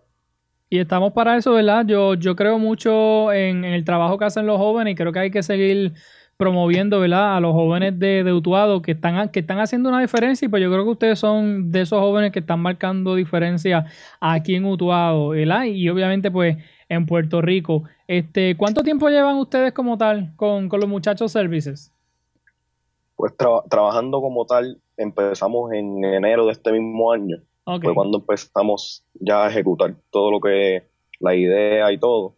Y 0.69 0.79
estamos 0.79 1.13
para 1.13 1.37
eso, 1.37 1.53
¿verdad? 1.53 1.87
Yo, 1.87 2.15
yo 2.15 2.35
creo 2.35 2.59
mucho 2.59 3.33
en, 3.33 3.65
el 3.65 3.85
trabajo 3.85 4.19
que 4.19 4.25
hacen 4.25 4.47
los 4.47 4.59
jóvenes 4.59 4.93
y 4.93 4.95
creo 4.97 5.13
que 5.13 5.21
hay 5.21 5.31
que 5.31 5.43
seguir 5.43 5.95
promoviendo, 6.37 7.01
¿verdad? 7.01 7.37
A 7.37 7.41
los 7.41 7.53
jóvenes 7.53 7.99
de, 7.99 8.25
de 8.25 8.33
Utuado 8.33 8.83
que 8.83 8.93
están, 8.93 9.29
que 9.31 9.41
están 9.41 9.61
haciendo 9.61 9.89
una 9.89 10.01
diferencia 10.01 10.45
y 10.45 10.49
pues 10.49 10.63
yo 10.63 10.71
creo 10.71 10.85
que 10.85 10.91
ustedes 10.91 11.19
son 11.19 11.71
de 11.71 11.83
esos 11.83 12.01
jóvenes 12.01 12.33
que 12.33 12.41
están 12.41 12.61
marcando 12.61 13.15
diferencia 13.15 13.87
aquí 14.21 14.57
en 14.57 14.65
Utuado, 14.65 15.29
¿verdad? 15.29 15.65
Y 15.65 15.89
obviamente 15.89 16.31
pues 16.31 16.57
en 16.89 17.07
Puerto 17.07 17.41
Rico. 17.41 17.85
Este, 18.07 18.57
¿Cuánto 18.57 18.83
tiempo 18.83 19.09
llevan 19.09 19.37
ustedes 19.37 19.73
como 19.73 19.97
tal 19.99 20.33
con, 20.37 20.69
los 20.69 20.89
muchachos 20.89 21.33
services? 21.33 21.93
Pues 23.17 23.33
trabajando 23.71 24.21
como 24.21 24.45
tal 24.45 24.81
empezamos 24.97 25.73
en 25.73 26.05
enero 26.05 26.47
de 26.47 26.53
este 26.53 26.73
mismo 26.73 27.13
año. 27.13 27.39
Fue 27.67 27.95
cuando 27.95 28.19
empezamos 28.19 29.03
ya 29.15 29.45
a 29.45 29.51
ejecutar 29.51 29.93
todo 30.11 30.31
lo 30.31 30.41
que 30.41 30.85
la 31.19 31.35
idea 31.35 31.91
y 31.91 31.99
todo. 31.99 32.35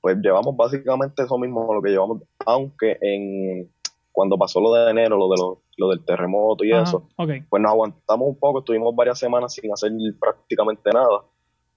Pues 0.00 0.16
llevamos 0.16 0.56
básicamente 0.56 1.22
eso 1.22 1.36
mismo, 1.38 1.74
lo 1.74 1.82
que 1.82 1.90
llevamos, 1.90 2.22
aunque 2.46 2.96
en 3.02 3.70
cuando 4.12 4.38
pasó 4.38 4.60
lo 4.60 4.72
de 4.72 4.90
enero, 4.90 5.18
lo 5.18 5.28
de 5.28 5.36
lo, 5.76 5.88
del 5.88 6.04
terremoto 6.04 6.64
y 6.64 6.72
eso, 6.72 7.06
pues 7.16 7.62
nos 7.62 7.70
aguantamos 7.70 8.28
un 8.28 8.36
poco, 8.36 8.60
estuvimos 8.60 8.94
varias 8.96 9.18
semanas 9.18 9.52
sin 9.52 9.70
hacer 9.72 9.92
prácticamente 10.18 10.90
nada. 10.90 11.22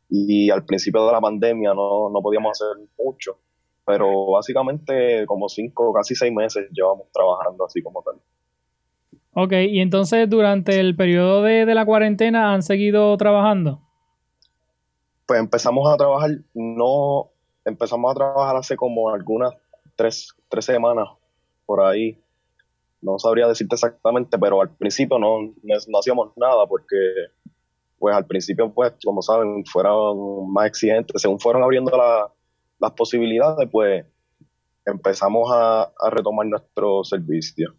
Y 0.10 0.50
al 0.50 0.64
principio 0.64 1.06
de 1.06 1.12
la 1.12 1.22
pandemia 1.22 1.74
no, 1.74 2.10
no 2.10 2.22
podíamos 2.22 2.52
hacer 2.52 2.82
mucho, 2.98 3.38
pero 3.86 4.32
básicamente 4.32 5.26
como 5.26 5.50
cinco, 5.50 5.92
casi 5.94 6.16
seis 6.16 6.34
meses 6.34 6.70
llevamos 6.72 7.08
trabajando 7.12 7.66
así 7.66 7.82
como 7.82 8.02
tal. 8.04 8.16
Ok, 9.36 9.54
y 9.68 9.80
entonces 9.80 10.30
durante 10.30 10.80
el 10.80 10.96
periodo 10.96 11.42
de, 11.42 11.66
la 11.66 11.86
cuarentena 11.86 12.54
han 12.54 12.62
seguido 12.62 13.18
trabajando. 13.18 13.80
Pues 15.26 15.40
empezamos 15.40 15.92
a 15.92 15.98
trabajar, 15.98 16.32
no, 16.54 17.30
empezamos 17.66 18.12
a 18.12 18.16
trabajar 18.16 18.56
hace 18.58 18.76
como 18.76 19.10
algunas 19.10 19.56
tres, 19.96 20.30
tres 20.50 20.66
semanas 20.66 21.08
por 21.66 21.82
ahí. 21.82 22.20
No 23.02 23.18
sabría 23.18 23.48
decirte 23.48 23.74
exactamente, 23.74 24.38
pero 24.38 24.62
al 24.62 24.70
principio 24.70 25.18
no, 25.18 25.42
no, 25.42 26.00
hacíamos 26.00 26.32
nada 26.38 26.68
porque 26.68 26.96
pues 27.98 28.16
al 28.16 28.26
principio, 28.26 28.72
pues, 28.72 28.94
como 29.04 29.22
saben, 29.22 29.66
fueron 29.66 30.52
más 30.52 30.68
exigentes. 30.68 31.22
Según 31.22 31.40
fueron 31.40 31.64
abriendo 31.64 31.92
las 32.80 32.92
posibilidades, 32.92 33.68
pues 33.72 34.06
empezamos 34.86 35.50
a, 35.52 35.84
a 35.84 36.10
retomar 36.10 36.46
nuestro 36.46 37.04
servicio. 37.06 37.74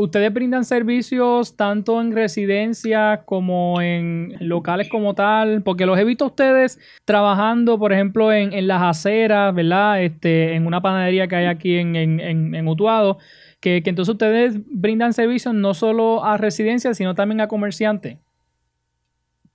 ¿Ustedes 0.00 0.32
brindan 0.32 0.64
servicios 0.64 1.56
tanto 1.56 2.00
en 2.00 2.12
residencia 2.12 3.22
como 3.24 3.80
en 3.80 4.36
locales 4.38 4.88
como 4.88 5.16
tal? 5.16 5.64
Porque 5.64 5.86
los 5.86 5.98
he 5.98 6.04
visto 6.04 6.26
ustedes 6.26 6.78
trabajando, 7.04 7.80
por 7.80 7.92
ejemplo, 7.92 8.32
en, 8.32 8.68
las 8.68 8.80
aceras, 8.80 9.52
¿verdad? 9.52 10.00
Este, 10.00 10.54
en 10.54 10.68
una 10.68 10.80
panadería 10.80 11.26
que 11.26 11.34
hay 11.34 11.46
aquí 11.46 11.78
en, 11.78 11.96
en, 11.96 12.68
Utuado, 12.68 13.18
que, 13.58 13.82
entonces 13.84 14.12
ustedes 14.12 14.54
brindan 14.70 15.14
servicios 15.14 15.52
no 15.52 15.74
solo 15.74 16.24
a 16.24 16.36
residencias, 16.36 16.96
sino 16.96 17.16
también 17.16 17.40
a 17.40 17.48
comerciantes. 17.48 18.18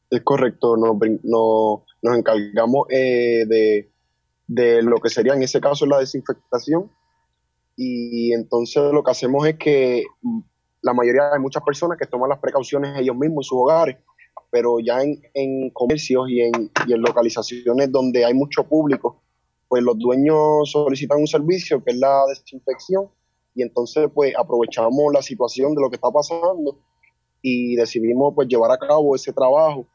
Es 0.09 0.21
correcto, 0.23 0.75
nos, 0.75 0.97
nos 2.01 2.17
encargamos 2.17 2.87
eh, 2.89 3.45
de, 3.47 3.89
de 4.47 4.83
lo 4.83 4.97
que 4.97 5.07
sería 5.07 5.35
en 5.35 5.43
ese 5.43 5.61
caso 5.61 5.85
la 5.85 5.99
desinfectación 5.99 6.91
y 7.75 8.33
entonces 8.33 8.91
lo 8.91 9.03
que 9.03 9.11
hacemos 9.11 9.47
es 9.47 9.57
que 9.57 10.03
la 10.83 10.93
mayoría, 10.93 11.33
hay 11.33 11.39
muchas 11.39 11.63
personas 11.63 11.97
que 11.97 12.05
toman 12.05 12.29
las 12.29 12.39
precauciones 12.39 12.99
ellos 12.99 13.15
mismos 13.15 13.45
en 13.45 13.49
sus 13.49 13.57
hogares, 13.57 13.97
pero 14.51 14.79
ya 14.79 15.01
en, 15.01 15.69
comercios 15.71 16.29
y 16.29 16.41
en, 16.41 16.71
y 16.85 16.93
en 16.93 17.01
localizaciones 17.01 17.91
donde 17.91 18.25
hay 18.25 18.33
mucho 18.33 18.63
público, 18.65 19.23
pues 19.67 19.81
los 19.81 19.97
dueños 19.97 20.69
solicitan 20.69 21.19
un 21.19 21.27
servicio 21.27 21.83
que 21.83 21.91
es 21.91 21.97
la 21.97 22.23
desinfección 22.27 23.09
y 23.55 23.63
entonces 23.63 24.09
pues 24.13 24.33
aprovechamos 24.37 25.13
la 25.13 25.21
situación 25.21 25.73
de 25.73 25.81
lo 25.81 25.89
que 25.89 25.95
está 25.95 26.11
pasando 26.11 26.77
y 27.41 27.75
decidimos 27.75 28.33
pues 28.35 28.47
llevar 28.47 28.71
a 28.71 28.77
cabo 28.77 29.15
ese 29.15 29.31
trabajo 29.31 29.87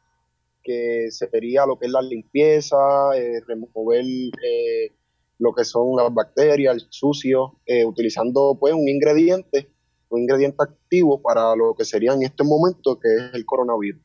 que 0.64 1.08
sería 1.10 1.66
lo 1.66 1.78
que 1.78 1.86
es 1.86 1.92
la 1.92 2.02
limpieza, 2.02 2.76
eh, 3.14 3.40
remover 3.46 4.04
eh, 4.04 4.92
lo 5.38 5.52
que 5.54 5.64
son 5.64 5.96
las 5.96 6.12
bacterias, 6.12 6.74
el 6.74 6.86
sucio, 6.90 7.54
eh, 7.66 7.84
utilizando 7.84 8.56
pues 8.58 8.74
un 8.74 8.88
ingrediente, 8.88 9.68
un 10.08 10.22
ingrediente 10.22 10.56
activo 10.60 11.20
para 11.20 11.54
lo 11.54 11.74
que 11.74 11.84
sería 11.84 12.12
en 12.12 12.22
este 12.22 12.44
momento, 12.44 12.98
que 12.98 13.08
es 13.08 13.34
el 13.34 13.44
coronavirus. 13.44 14.00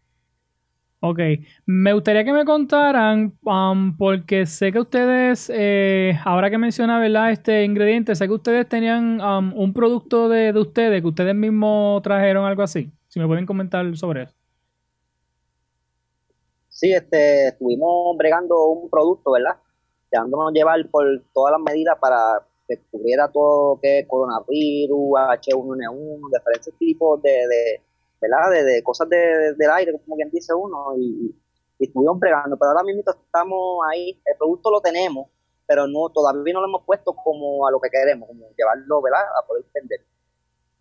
Ok, 1.05 1.19
me 1.65 1.91
gustaría 1.91 2.23
que 2.23 2.31
me 2.31 2.45
contaran, 2.45 3.37
um, 3.43 3.97
porque 3.97 4.45
sé 4.45 4.71
que 4.71 4.79
ustedes, 4.79 5.51
eh, 5.53 6.17
ahora 6.23 6.49
que 6.49 6.57
menciona, 6.57 6.97
¿verdad? 6.97 7.31
Este 7.31 7.65
ingrediente, 7.65 8.15
sé 8.15 8.25
que 8.25 8.33
ustedes 8.33 8.69
tenían 8.69 9.19
um, 9.19 9.53
un 9.53 9.73
producto 9.73 10.29
de, 10.29 10.53
de, 10.53 10.59
ustedes, 10.59 11.01
que 11.01 11.07
ustedes 11.07 11.35
mismos 11.35 12.01
trajeron 12.03 12.45
algo 12.45 12.61
así. 12.63 12.89
Si 13.09 13.19
me 13.19 13.27
pueden 13.27 13.45
comentar 13.45 13.85
sobre 13.97 14.23
eso. 14.23 14.33
Sí, 16.69 16.93
este, 16.93 17.49
estuvimos 17.49 18.15
bregando 18.17 18.67
un 18.67 18.89
producto, 18.89 19.31
¿verdad? 19.31 19.57
Dejándonos 20.13 20.53
llevar 20.53 20.79
por 20.91 21.05
todas 21.33 21.53
las 21.53 21.61
medidas 21.61 21.97
para 21.99 22.45
que 22.67 22.77
cubriera 22.91 23.27
todo 23.31 23.73
lo 23.73 23.81
que 23.81 23.99
es 23.99 24.07
coronavirus, 24.07 25.11
H1N1, 25.17 26.29
diferentes 26.31 26.73
tipos 26.77 27.21
de, 27.21 27.31
de, 27.31 27.81
¿verdad? 28.21 28.51
de, 28.63 28.83
cosas 28.83 29.09
del 29.09 29.71
aire, 29.71 29.91
como 29.91 30.15
quien 30.15 30.29
dice 30.29 30.53
uno, 30.53 30.95
y, 30.95 31.35
y 31.79 31.85
estuvimos 31.85 32.19
bregando, 32.19 32.55
pero 32.57 32.71
ahora 32.71 32.83
mismo 32.83 33.01
estamos 33.01 33.79
ahí, 33.91 34.21
el 34.25 34.37
producto 34.37 34.69
lo 34.69 34.81
tenemos, 34.81 35.27
pero 35.65 35.87
no 35.87 36.09
todavía 36.09 36.53
no 36.53 36.61
lo 36.61 36.67
hemos 36.67 36.85
puesto 36.85 37.13
como 37.13 37.65
a 37.65 37.71
lo 37.71 37.79
que 37.79 37.89
queremos, 37.89 38.27
como 38.27 38.49
llevarlo 38.55 39.01
¿verdad? 39.01 39.23
a 39.41 39.45
poder 39.47 39.65
vender. 39.73 40.01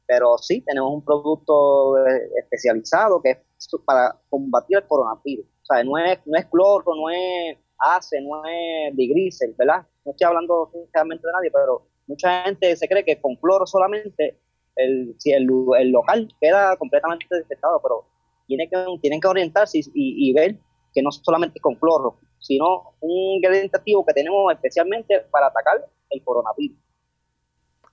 Pero 0.06 0.36
sí, 0.36 0.60
tenemos 0.60 0.92
un 0.92 1.04
producto 1.04 2.06
eh, 2.06 2.28
especializado 2.38 3.22
que 3.22 3.30
es 3.30 3.38
para 3.86 4.14
combatir 4.28 4.76
el 4.76 4.86
coronavirus. 4.86 5.46
O 5.46 5.64
sea, 5.64 5.82
no 5.84 5.96
es, 5.96 6.18
no 6.26 6.36
es 6.36 6.44
cloro, 6.46 6.94
no 6.94 7.08
es 7.08 7.56
hace, 7.82 8.20
no 8.20 8.42
es 8.44 8.96
digrisel, 8.96 9.54
¿verdad? 9.58 9.86
No 10.04 10.12
estoy 10.12 10.26
hablando 10.26 10.70
sinceramente 10.72 11.26
de 11.26 11.32
nadie, 11.32 11.50
pero 11.50 11.86
mucha 12.06 12.44
gente 12.44 12.76
se 12.76 12.88
cree 12.88 13.04
que 13.04 13.20
con 13.20 13.36
cloro 13.36 13.66
solamente 13.66 14.38
el, 14.76 15.14
si 15.18 15.32
el, 15.32 15.44
local 15.44 16.28
queda 16.40 16.76
completamente 16.76 17.26
desinfectado, 17.30 17.80
pero 17.82 18.06
tiene 18.46 18.68
que, 18.68 18.76
tienen 19.00 19.20
que 19.20 19.28
orientarse 19.28 19.80
y, 19.94 20.32
ver 20.32 20.56
que 20.94 21.02
no 21.02 21.10
solamente 21.10 21.60
con 21.60 21.74
cloro, 21.76 22.18
sino 22.38 22.94
un 23.00 23.36
ingrediente 23.36 23.76
activo 23.76 24.04
que 24.04 24.12
tenemos 24.12 24.52
especialmente 24.52 25.20
para 25.30 25.46
atacar 25.46 25.84
el 26.10 26.22
coronavirus. 26.22 26.76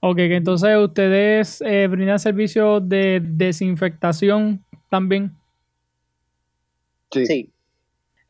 Ok, 0.01 0.15
que 0.15 0.35
entonces 0.35 0.77
ustedes 0.77 1.61
eh, 1.61 1.87
brindan 1.87 2.19
servicios 2.19 2.87
de 2.87 3.21
desinfectación 3.21 4.63
también. 4.89 5.31
Sí. 7.11 7.25
sí. 7.25 7.53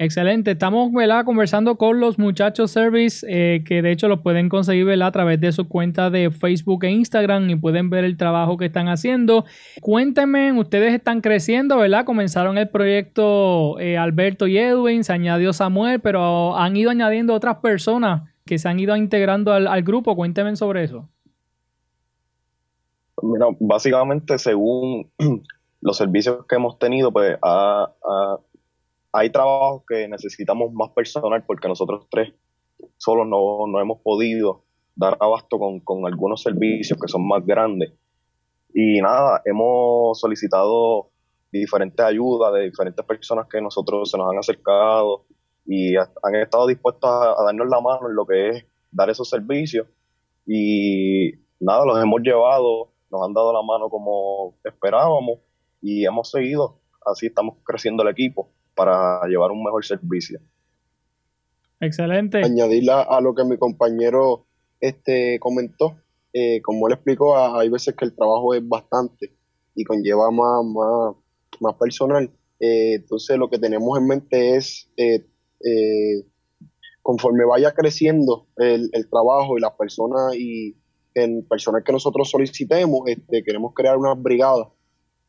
Excelente, 0.02 0.52
estamos 0.52 0.94
¿verdad? 0.94 1.26
conversando 1.26 1.76
con 1.76 2.00
los 2.00 2.18
muchachos 2.18 2.72
Service, 2.72 3.26
eh, 3.28 3.66
que 3.66 3.82
de 3.82 3.92
hecho 3.92 4.08
los 4.08 4.22
pueden 4.22 4.48
conseguir 4.48 4.86
¿verdad? 4.86 5.10
a 5.10 5.12
través 5.12 5.42
de 5.42 5.52
su 5.52 5.68
cuenta 5.68 6.10
de 6.10 6.32
Facebook 6.32 6.86
e 6.86 6.92
Instagram 6.92 7.50
y 7.50 7.58
pueden 7.58 7.90
ver 7.90 8.06
el 8.06 8.16
trabajo 8.16 8.56
que 8.56 8.68
están 8.68 8.88
haciendo. 8.88 9.44
Cuéntenme, 9.82 10.54
ustedes 10.54 10.94
están 10.94 11.20
creciendo, 11.20 11.76
¿verdad? 11.80 12.06
Comenzaron 12.06 12.58
el 12.58 12.70
proyecto 12.70 13.78
eh, 13.82 13.98
Alberto 13.98 14.48
y 14.48 14.58
Edwin, 14.58 15.04
se 15.04 15.12
añadió 15.12 15.52
Samuel, 15.52 16.00
pero 16.00 16.56
han 16.56 16.78
ido 16.78 16.92
añadiendo 16.92 17.34
otras 17.34 17.58
personas 17.58 18.22
que 18.46 18.58
se 18.58 18.70
han 18.70 18.80
ido 18.80 18.96
integrando 18.96 19.52
al, 19.52 19.84
grupo. 19.84 20.16
Cuéntenme 20.16 20.56
sobre 20.56 20.86
eso. 20.86 21.10
Mira, 23.22 23.48
básicamente 23.60 24.38
según 24.38 25.12
los 25.82 25.98
servicios 25.98 26.46
que 26.48 26.56
hemos 26.56 26.80
tenido, 26.80 27.12
pues 27.12 27.38
hay 29.12 29.32
trabajos 29.32 29.84
que 29.88 30.08
necesitamos 30.08 30.72
más 30.74 30.90
personal 30.92 31.44
porque 31.46 31.68
nosotros 31.68 32.06
tres 32.10 32.34
solo 32.98 33.26
no, 33.26 33.80
hemos 33.80 34.00
podido 34.02 34.64
dar 34.96 35.18
abasto 35.20 35.58
con, 35.58 36.06
algunos 36.06 36.42
servicios 36.42 37.00
que 37.00 37.08
son 37.08 37.28
más 37.28 37.46
grandes. 37.46 37.94
Y 38.74 39.02
nada, 39.02 39.42
hemos 39.46 40.20
solicitado 40.20 41.10
diferentes 41.52 42.06
ayudas 42.06 42.54
de 42.54 42.66
diferentes 42.66 43.04
personas 43.06 43.48
que 43.48 43.62
nosotros 43.62 44.12
se 44.12 44.18
nos 44.18 44.32
han 44.32 44.38
acercado 44.38 45.26
y 45.66 45.96
han 45.96 46.36
estado 46.36 46.68
dispuestos 46.68 47.10
a 47.10 47.44
darnos 47.44 47.68
la 47.68 47.82
mano 47.82 48.10
en 48.10 48.16
lo 48.16 48.26
que 48.26 48.50
es 48.50 48.66
dar 48.92 49.10
esos 49.10 49.30
servicios. 49.30 49.88
Y 50.46 51.32
nada, 51.60 51.86
los 51.86 52.02
hemos 52.02 52.22
llevado, 52.22 52.90
nos 53.10 53.26
han 53.26 53.34
dado 53.34 53.54
la 53.54 53.62
mano 53.64 53.90
como 53.90 54.54
esperábamos 54.64 55.40
y 55.82 56.06
hemos 56.06 56.30
seguido, 56.30 56.78
así 57.06 57.28
estamos 57.28 57.56
creciendo 57.64 58.04
el 58.04 58.10
equipo 58.10 58.50
para 58.80 59.28
llevar 59.28 59.52
un 59.52 59.62
mejor 59.62 59.84
servicio. 59.84 60.40
Excelente. 61.82 62.38
Añadir 62.38 62.90
a, 62.90 63.20
lo 63.20 63.36
que 63.36 63.44
mi 63.44 63.58
compañero 63.58 64.46
este, 64.80 65.38
comentó, 65.38 65.98
eh, 66.32 66.62
como 66.62 66.88
él 66.88 66.94
explicó, 66.94 67.38
hay 67.38 67.68
veces 67.68 67.94
que 67.94 68.06
el 68.06 68.16
trabajo 68.16 68.54
es 68.54 68.66
bastante 68.66 69.34
y 69.76 69.84
conlleva 69.84 70.32
más, 70.32 70.64
más, 70.64 71.16
más 71.60 71.76
personal. 71.76 72.32
Eh, 72.62 72.94
entonces 72.94 73.38
lo 73.38 73.50
que 73.50 73.60
tenemos 73.60 73.98
en 73.98 74.08
mente 74.08 74.56
es, 74.56 74.90
eh, 74.96 75.26
conforme 77.02 77.44
vaya 77.44 77.74
creciendo 77.74 78.48
el, 78.56 78.90
el, 78.94 79.10
trabajo 79.10 79.58
y 79.58 79.62
las 79.62 79.74
personas 79.74 80.36
y 80.36 80.78
el 81.16 81.44
personal 81.50 81.84
que 81.84 81.92
nosotros 81.92 82.30
solicitemos, 82.30 83.02
este, 83.08 83.44
queremos 83.44 83.74
crear 83.74 83.98
una 83.98 84.14
brigada 84.14 84.70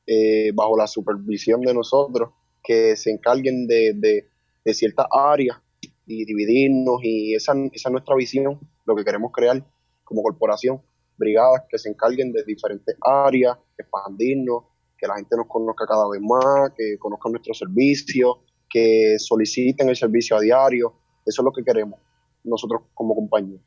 eh, 0.07 0.53
bajo 0.55 0.77
la 0.77 0.87
supervisión 0.87 1.63
de 1.63 1.75
nosotros, 1.75 2.31
que 2.63 2.97
se 2.97 3.11
encarguen 3.11 3.67
de, 3.67 3.95
de, 3.95 4.75
ciertas 4.75 5.07
áreas 5.11 5.59
y 6.07 6.25
dividirnos 6.25 7.01
y 7.03 7.35
esa, 7.35 7.55
esa 7.73 7.89
es 7.89 7.93
nuestra 7.93 8.15
visión, 8.15 8.61
lo 8.87 8.95
que 8.95 9.05
queremos 9.05 9.33
crear 9.33 9.65
como 10.05 10.23
corporación, 10.23 10.81
brigadas 11.17 11.63
que 11.69 11.79
se 11.79 11.89
encarguen 11.89 12.33
de 12.33 12.45
diferentes 12.45 12.97
áreas, 13.01 13.57
expandirnos, 13.77 14.65
que 14.97 15.07
la 15.07 15.17
gente 15.17 15.37
nos 15.37 15.47
conozca 15.47 15.87
cada 15.87 16.09
vez 16.09 16.21
más, 16.21 16.73
que 16.77 16.99
conozcan 16.99 17.33
nuestros 17.33 17.59
servicios, 17.59 18.37
que 18.69 19.17
soliciten 19.19 19.89
el 19.89 19.97
servicio 19.97 20.37
a 20.37 20.41
diario, 20.41 20.95
eso 21.27 21.43
es 21.43 21.45
lo 21.45 21.53
que 21.53 21.65
queremos 21.65 21.99
nosotros 22.45 22.83
como 22.95 23.15
compañía. 23.15 23.59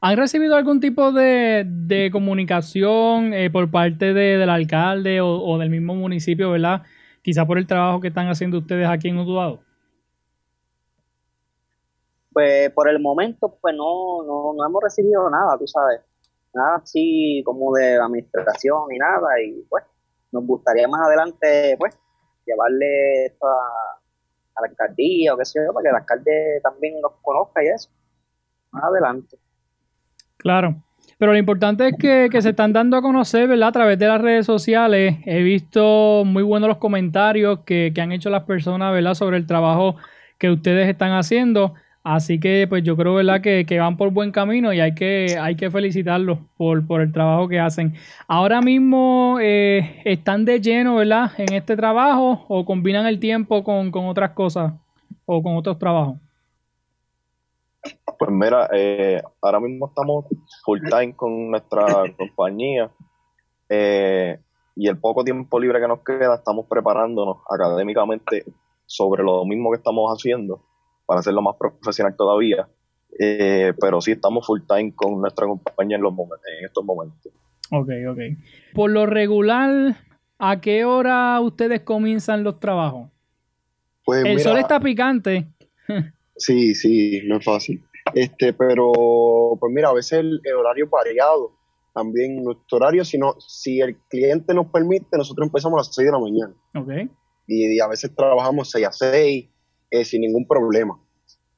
¿Han 0.00 0.16
recibido 0.16 0.56
algún 0.56 0.80
tipo 0.80 1.12
de, 1.12 2.08
comunicación 2.10 3.32
eh, 3.34 3.50
por 3.50 3.70
parte 3.70 4.12
del 4.12 4.50
alcalde 4.50 5.20
o, 5.20 5.56
del 5.58 5.70
mismo 5.70 5.94
municipio, 5.94 6.50
verdad? 6.50 6.82
Quizá 7.22 7.46
por 7.46 7.58
el 7.58 7.66
trabajo 7.66 8.00
que 8.00 8.08
están 8.08 8.28
haciendo 8.28 8.58
ustedes 8.58 8.88
aquí 8.88 9.08
en 9.08 9.18
Utuado. 9.18 9.60
Pues 12.32 12.70
por 12.70 12.88
el 12.88 12.98
momento, 12.98 13.56
pues 13.60 13.74
no, 13.76 14.22
no, 14.54 14.66
hemos 14.66 14.82
recibido 14.82 15.30
nada, 15.30 15.56
tú 15.58 15.66
sabes. 15.66 16.00
Nada 16.52 16.76
así 16.76 17.42
como 17.44 17.72
de 17.74 17.96
administración 17.96 18.88
ni 18.88 18.98
nada. 18.98 19.40
Y 19.44 19.62
pues 19.68 19.84
nos 20.32 20.44
gustaría 20.46 20.88
más 20.88 21.00
adelante, 21.06 21.76
pues, 21.78 21.96
llevarle 22.44 23.26
esto 23.26 23.46
a, 23.46 24.00
a 24.56 24.60
la 24.62 24.68
alcaldía 24.68 25.34
o 25.34 25.38
qué 25.38 25.44
sé 25.44 25.60
yo, 25.64 25.72
para 25.72 25.84
que 25.84 25.88
el 25.90 25.96
alcalde 25.96 26.60
también 26.62 27.00
nos 27.00 27.12
conozca 27.22 27.62
y 27.62 27.68
eso. 27.68 27.88
Más 28.72 28.84
adelante. 28.84 29.38
Claro. 30.38 30.82
Pero 31.22 31.34
lo 31.34 31.38
importante 31.38 31.86
es 31.86 31.94
que, 31.96 32.42
se 32.42 32.48
están 32.48 32.72
dando 32.72 32.96
a 32.96 33.00
conocer, 33.00 33.46
¿verdad? 33.46 33.68
A 33.68 33.72
través 33.72 33.96
de 33.96 34.08
las 34.08 34.20
redes 34.20 34.44
sociales. 34.44 35.18
He 35.24 35.44
visto 35.44 36.24
muy 36.26 36.42
buenos 36.42 36.66
los 36.66 36.78
comentarios 36.78 37.60
que, 37.60 37.94
han 37.96 38.10
hecho 38.10 38.28
las 38.28 38.42
personas, 38.42 38.92
¿verdad? 38.92 39.14
Sobre 39.14 39.36
el 39.36 39.46
trabajo 39.46 39.94
que 40.36 40.50
ustedes 40.50 40.88
están 40.88 41.12
haciendo. 41.12 41.74
Así 42.02 42.40
que, 42.40 42.66
pues 42.68 42.82
yo 42.82 42.96
creo, 42.96 43.14
¿verdad? 43.14 43.40
Que, 43.40 43.64
van 43.78 43.96
por 43.96 44.10
buen 44.10 44.32
camino 44.32 44.72
y 44.72 44.80
hay 44.80 44.96
que, 44.96 45.38
hay 45.40 45.54
que 45.54 45.70
felicitarlos 45.70 46.40
por, 46.56 46.84
por 46.84 47.00
el 47.00 47.12
trabajo 47.12 47.46
que 47.46 47.60
hacen. 47.60 47.94
Ahora 48.26 48.60
mismo 48.60 49.38
eh, 49.40 50.02
están 50.04 50.44
de 50.44 50.60
lleno, 50.60 50.96
¿verdad? 50.96 51.30
En 51.38 51.52
este 51.52 51.76
trabajo 51.76 52.44
o 52.48 52.64
combinan 52.64 53.06
el 53.06 53.20
tiempo 53.20 53.62
con, 53.62 53.92
con 53.92 54.06
otras 54.06 54.32
cosas 54.32 54.72
o 55.24 55.40
con 55.40 55.54
otros 55.54 55.78
trabajos. 55.78 56.16
Pues 58.18 58.30
mira, 58.30 58.68
eh, 58.72 59.20
ahora 59.40 59.60
mismo 59.60 59.88
estamos 59.88 60.26
full 60.64 60.80
time 60.88 61.14
con 61.16 61.50
nuestra 61.50 62.04
compañía 62.16 62.90
eh, 63.68 64.38
y 64.76 64.88
el 64.88 64.98
poco 64.98 65.24
tiempo 65.24 65.58
libre 65.58 65.80
que 65.80 65.88
nos 65.88 66.04
queda 66.04 66.36
estamos 66.36 66.66
preparándonos 66.68 67.38
académicamente 67.50 68.44
sobre 68.86 69.22
lo 69.22 69.44
mismo 69.44 69.70
que 69.70 69.78
estamos 69.78 70.10
haciendo 70.16 70.62
para 71.06 71.20
hacerlo 71.20 71.42
más 71.42 71.56
profesional 71.56 72.14
todavía. 72.16 72.68
Eh, 73.18 73.74
pero 73.80 74.00
sí 74.00 74.12
estamos 74.12 74.46
full 74.46 74.60
time 74.66 74.94
con 74.94 75.20
nuestra 75.20 75.46
compañía 75.46 75.96
en, 75.96 76.02
los 76.02 76.12
en 76.12 76.64
estos 76.64 76.84
momentos. 76.84 77.32
Ok, 77.70 77.88
ok. 78.08 78.18
Por 78.74 78.90
lo 78.90 79.06
regular, 79.06 79.96
¿a 80.38 80.60
qué 80.60 80.84
hora 80.84 81.40
ustedes 81.40 81.80
comienzan 81.80 82.44
los 82.44 82.60
trabajos? 82.60 83.10
Pues 84.04 84.24
el 84.24 84.40
sol 84.40 84.58
está 84.58 84.80
picante. 84.80 85.48
sí, 86.42 86.74
sí, 86.74 87.20
no 87.24 87.38
es 87.38 87.44
fácil. 87.44 87.82
Este, 88.14 88.52
pero, 88.52 89.56
pues 89.58 89.72
mira, 89.72 89.88
a 89.88 89.94
veces 89.94 90.20
el, 90.20 90.40
horario 90.58 90.88
variado, 90.88 91.52
también 91.94 92.42
nuestro 92.42 92.78
horario, 92.78 93.04
si, 93.04 93.18
si 93.46 93.80
el 93.80 93.96
cliente 94.08 94.54
nos 94.54 94.66
permite, 94.66 95.16
nosotros 95.16 95.46
empezamos 95.46 95.78
a 95.78 95.80
las 95.80 95.94
6 95.94 96.06
de 96.06 96.12
la 96.12 96.18
mañana. 96.18 96.54
Okay. 96.74 97.10
Y, 97.46 97.80
a 97.80 97.86
veces 97.86 98.14
trabajamos 98.14 98.70
6 98.70 98.86
a 98.86 98.92
6 98.92 99.48
eh, 99.90 100.04
sin 100.04 100.22
ningún 100.22 100.46
problema. 100.46 100.98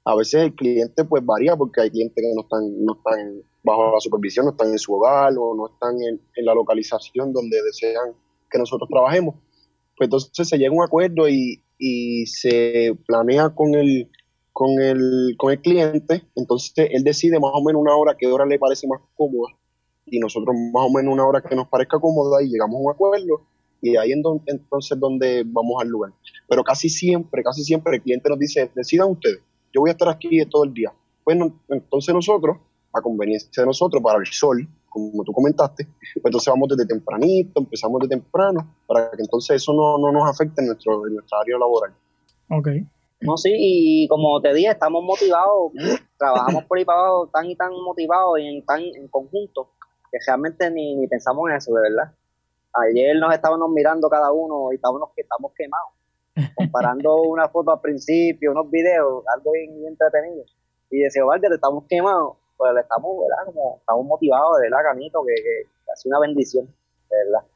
A 0.05 0.15
veces 0.17 0.43
el 0.43 0.55
cliente 0.55 1.05
pues 1.05 1.25
varía 1.25 1.57
porque 1.57 1.81
hay 1.81 1.91
clientes 1.91 2.23
que 2.23 2.35
no 2.35 2.43
están, 2.43 2.85
no 2.85 2.95
están 2.97 3.43
bajo 3.63 3.93
la 3.93 4.01
supervisión, 4.01 4.45
no 4.45 4.51
están 4.51 4.69
en 4.69 4.79
su 4.79 4.93
hogar 4.93 5.33
o 5.39 5.55
no 5.55 5.73
están 5.73 5.95
en, 6.03 6.21
en 6.37 6.45
la 6.45 6.55
localización 6.55 7.33
donde 7.33 7.63
desean 7.63 8.13
que 8.51 8.59
nosotros 8.59 8.89
trabajemos. 8.91 9.37
Pues 9.97 10.09
entonces 10.09 10.47
se 10.47 10.59
llega 10.59 10.71
a 10.71 10.77
un 10.77 10.85
acuerdo 10.85 11.27
y, 11.27 11.63
y 11.79 12.27
se 12.27 12.95
planea 13.07 13.51
con 13.51 13.75
el, 13.75 14.11
con 14.55 14.81
el, 14.81 15.35
con 15.37 15.51
el 15.51 15.61
cliente, 15.61 16.23
entonces 16.37 16.73
él 16.77 17.03
decide 17.03 17.41
más 17.41 17.51
o 17.53 17.63
menos 17.63 17.83
una 17.83 17.97
hora, 17.97 18.15
qué 18.17 18.29
hora 18.29 18.47
le 18.47 18.57
parece 18.57 18.87
más 18.87 19.01
cómoda, 19.17 19.53
y 20.07 20.21
nosotros 20.21 20.55
más 20.73 20.87
o 20.87 20.91
menos 20.91 21.13
una 21.13 21.27
hora 21.27 21.43
que 21.43 21.57
nos 21.57 21.67
parezca 21.67 21.99
cómoda 21.99 22.41
y 22.41 22.51
llegamos 22.51 22.77
a 22.77 22.79
un 22.79 22.91
acuerdo, 22.93 23.43
y 23.83 23.97
ahí 23.97 24.13
en 24.13 24.23
entonces 24.47 24.99
donde 24.99 25.43
vamos 25.45 25.83
al 25.83 25.89
lugar. 25.89 26.13
Pero 26.49 26.63
casi 26.63 26.89
siempre, 26.89 27.43
casi 27.43 27.65
siempre 27.65 27.97
el 27.97 28.03
cliente 28.03 28.31
nos 28.31 28.39
dice, 28.39 28.71
decidan 28.77 29.11
ustedes, 29.11 29.41
yo 29.73 29.81
voy 29.81 29.91
a 29.91 29.93
estar 29.93 30.09
aquí 30.09 30.41
todo 30.47 30.63
el 30.63 30.73
día. 30.73 30.93
Pues 31.25 31.37
entonces 31.69 32.15
nosotros, 32.15 32.57
a 32.93 33.01
conveniencia 33.01 33.61
de 33.61 33.67
nosotros, 33.67 34.01
para 34.01 34.21
el 34.21 34.27
sol, 34.27 34.69
como 34.89 35.25
tú 35.25 35.33
comentaste, 35.33 35.85
pues 35.85 36.27
entonces 36.27 36.49
vamos 36.49 36.69
desde 36.69 36.87
tempranito, 36.87 37.59
empezamos 37.59 38.01
de 38.03 38.09
temprano, 38.09 38.69
para 38.87 39.11
que 39.11 39.23
entonces 39.23 39.57
eso 39.57 39.73
no, 39.73 39.99
no 39.99 40.13
nos 40.13 40.31
afecte 40.31 40.61
en, 40.61 40.69
nuestro, 40.69 41.09
en 41.09 41.17
área 41.17 41.59
laboral. 41.59 41.93
Ok. 42.51 42.69
No, 43.25 43.39
sí, 43.39 43.51
y 43.57 44.09
como 44.09 44.39
te 44.43 44.53
dije, 44.53 44.69
estamos 44.69 45.03
motivados, 45.03 45.73
trabajamos 46.19 46.65
por 46.65 46.77
ahí 46.77 46.85
para 46.85 46.99
abajo 46.99 47.31
tan 47.33 47.47
y 47.47 47.57
tan 47.57 47.73
motivados 47.73 48.39
y 48.39 48.47
en, 48.47 48.67
tan 48.67 48.83
en 48.83 49.09
conjunto 49.09 49.71
que 50.13 50.19
realmente 50.27 50.71
ni, 50.71 50.95
ni 50.95 51.07
pensamos 51.07 51.49
en 51.49 51.57
eso, 51.57 51.73
de 51.73 51.81
verdad. 51.89 52.13
Ayer 52.75 53.17
nos 53.17 53.33
estábamos 53.33 53.71
mirando 53.71 54.11
cada 54.11 54.31
uno 54.31 54.71
y 54.73 54.75
estábamos, 54.75 55.09
estamos 55.17 55.53
quemados, 55.57 55.89
comparando 56.55 57.23
una 57.23 57.49
foto 57.49 57.73
al 57.73 57.81
principio, 57.81 58.51
unos 58.51 58.71
videos, 58.71 59.25
algo 59.35 59.53
bien, 59.53 59.87
entretenido. 59.87 60.45
Y 60.91 60.99
decía, 60.99 61.25
Valde, 61.25 61.49
te 61.49 61.55
estamos 61.55 61.85
quemados, 61.89 62.37
pues 62.59 62.77
estamos, 62.77 63.17
¿verdad? 63.23 63.47
Como 63.47 63.79
estamos 63.79 64.05
motivados, 64.05 64.59
de 64.59 64.69
verdad, 64.69 64.85
Canito, 64.91 65.25
que, 65.25 65.35
que, 65.35 65.63
que 65.87 65.93
ha 65.93 65.97
sido 65.97 66.19
una 66.19 66.27
bendición, 66.27 66.67
de 67.09 67.17
verdad. 67.25 67.54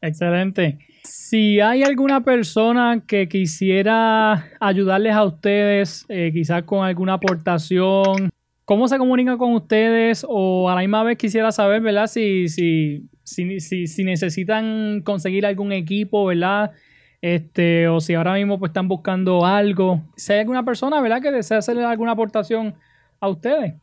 Excelente. 0.00 0.78
Si 1.02 1.60
hay 1.60 1.82
alguna 1.82 2.22
persona 2.22 3.02
que 3.06 3.28
quisiera 3.28 4.46
ayudarles 4.60 5.14
a 5.14 5.24
ustedes, 5.24 6.04
eh, 6.08 6.30
quizás 6.32 6.62
con 6.64 6.84
alguna 6.84 7.14
aportación, 7.14 8.30
¿cómo 8.64 8.88
se 8.88 8.98
comunica 8.98 9.36
con 9.36 9.54
ustedes? 9.54 10.24
O 10.28 10.68
a 10.70 10.74
la 10.74 10.80
misma 10.82 11.02
vez 11.02 11.18
quisiera 11.18 11.50
saber, 11.50 11.80
¿verdad? 11.80 12.06
Si, 12.06 12.48
si, 12.48 13.08
si, 13.24 13.86
si, 13.86 14.04
necesitan 14.04 15.02
conseguir 15.02 15.46
algún 15.46 15.72
equipo, 15.72 16.26
¿verdad? 16.26 16.72
este, 17.20 17.88
o 17.88 18.00
si 18.00 18.14
ahora 18.14 18.34
mismo 18.34 18.58
pues, 18.58 18.70
están 18.70 18.88
buscando 18.88 19.44
algo. 19.44 20.02
Si 20.16 20.32
hay 20.32 20.40
alguna 20.40 20.64
persona, 20.64 21.00
¿verdad?, 21.00 21.20
que 21.20 21.32
desea 21.32 21.58
hacerle 21.58 21.84
alguna 21.84 22.12
aportación 22.12 22.74
a 23.20 23.28
ustedes. 23.28 23.74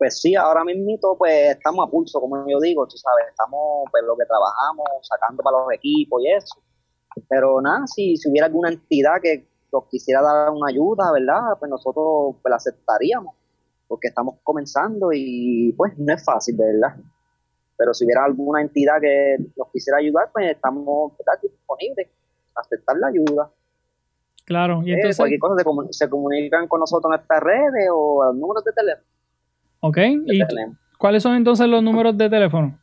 Pues 0.00 0.18
sí, 0.18 0.34
ahora 0.34 0.64
mismo 0.64 1.14
pues 1.18 1.50
estamos 1.50 1.86
a 1.86 1.90
pulso, 1.90 2.22
como 2.22 2.48
yo 2.48 2.58
digo, 2.58 2.86
tú 2.86 2.96
sabes, 2.96 3.26
estamos 3.28 3.84
pues 3.90 4.02
lo 4.02 4.16
que 4.16 4.24
trabajamos, 4.24 4.86
sacando 5.02 5.42
para 5.42 5.58
los 5.58 5.70
equipos 5.74 6.22
y 6.24 6.32
eso. 6.32 6.54
Pero 7.28 7.60
nada, 7.60 7.86
si, 7.86 8.16
si 8.16 8.30
hubiera 8.30 8.46
alguna 8.46 8.70
entidad 8.70 9.20
que 9.22 9.46
nos 9.70 9.84
quisiera 9.90 10.22
dar 10.22 10.52
una 10.52 10.70
ayuda, 10.70 11.12
¿verdad? 11.12 11.58
Pues 11.58 11.70
nosotros 11.70 12.36
pues, 12.40 12.48
la 12.48 12.56
aceptaríamos, 12.56 13.34
porque 13.88 14.08
estamos 14.08 14.36
comenzando 14.42 15.10
y 15.12 15.74
pues 15.76 15.92
no 15.98 16.14
es 16.14 16.24
fácil, 16.24 16.56
¿verdad? 16.56 16.96
Pero 17.76 17.92
si 17.92 18.06
hubiera 18.06 18.24
alguna 18.24 18.62
entidad 18.62 19.02
que 19.02 19.36
nos 19.54 19.68
quisiera 19.70 19.98
ayudar, 19.98 20.30
pues 20.32 20.50
estamos 20.50 21.12
disponibles 21.42 22.08
a 22.56 22.60
aceptar 22.62 22.96
la 22.96 23.08
ayuda. 23.08 23.50
Claro, 24.46 24.80
y 24.82 24.92
eh, 24.92 24.94
entonces... 24.94 25.18
cualquier 25.18 25.40
cosa 25.40 25.62
se, 25.90 26.08
comunican 26.08 26.68
con 26.68 26.80
nosotros 26.80 27.12
en 27.12 27.20
estas 27.20 27.42
redes 27.42 27.90
o 27.92 28.22
a 28.22 28.32
números 28.32 28.64
de 28.64 28.72
teléfono. 28.72 29.10
Ok, 29.80 29.98
¿y 30.26 30.40
cuáles 30.98 31.22
son 31.22 31.36
entonces 31.36 31.66
los 31.66 31.82
números 31.82 32.14
de 32.16 32.28
teléfono? 32.28 32.78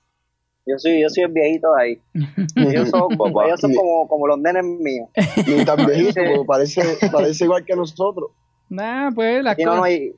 Yo 0.66 0.78
soy, 0.78 1.02
yo 1.02 1.10
soy 1.10 1.24
el 1.24 1.32
viejito 1.32 1.68
de 1.74 1.82
ahí. 1.82 2.00
Ellos 2.56 2.88
son, 2.88 3.12
ellos 3.12 3.60
son 3.60 3.74
como, 3.74 4.08
como 4.08 4.26
los 4.26 4.38
nenes 4.38 4.64
míos. 4.64 5.08
Y 5.46 5.64
tan 5.64 5.84
viejito, 5.86 6.44
parece, 6.46 6.82
parece 7.12 7.44
igual 7.44 7.64
que 7.64 7.76
nosotros. 7.76 8.30
Nah, 8.70 9.10
pues 9.14 9.44
la 9.44 9.54
cosa. 9.54 9.76
No, 9.76 9.86
eh, 9.86 10.14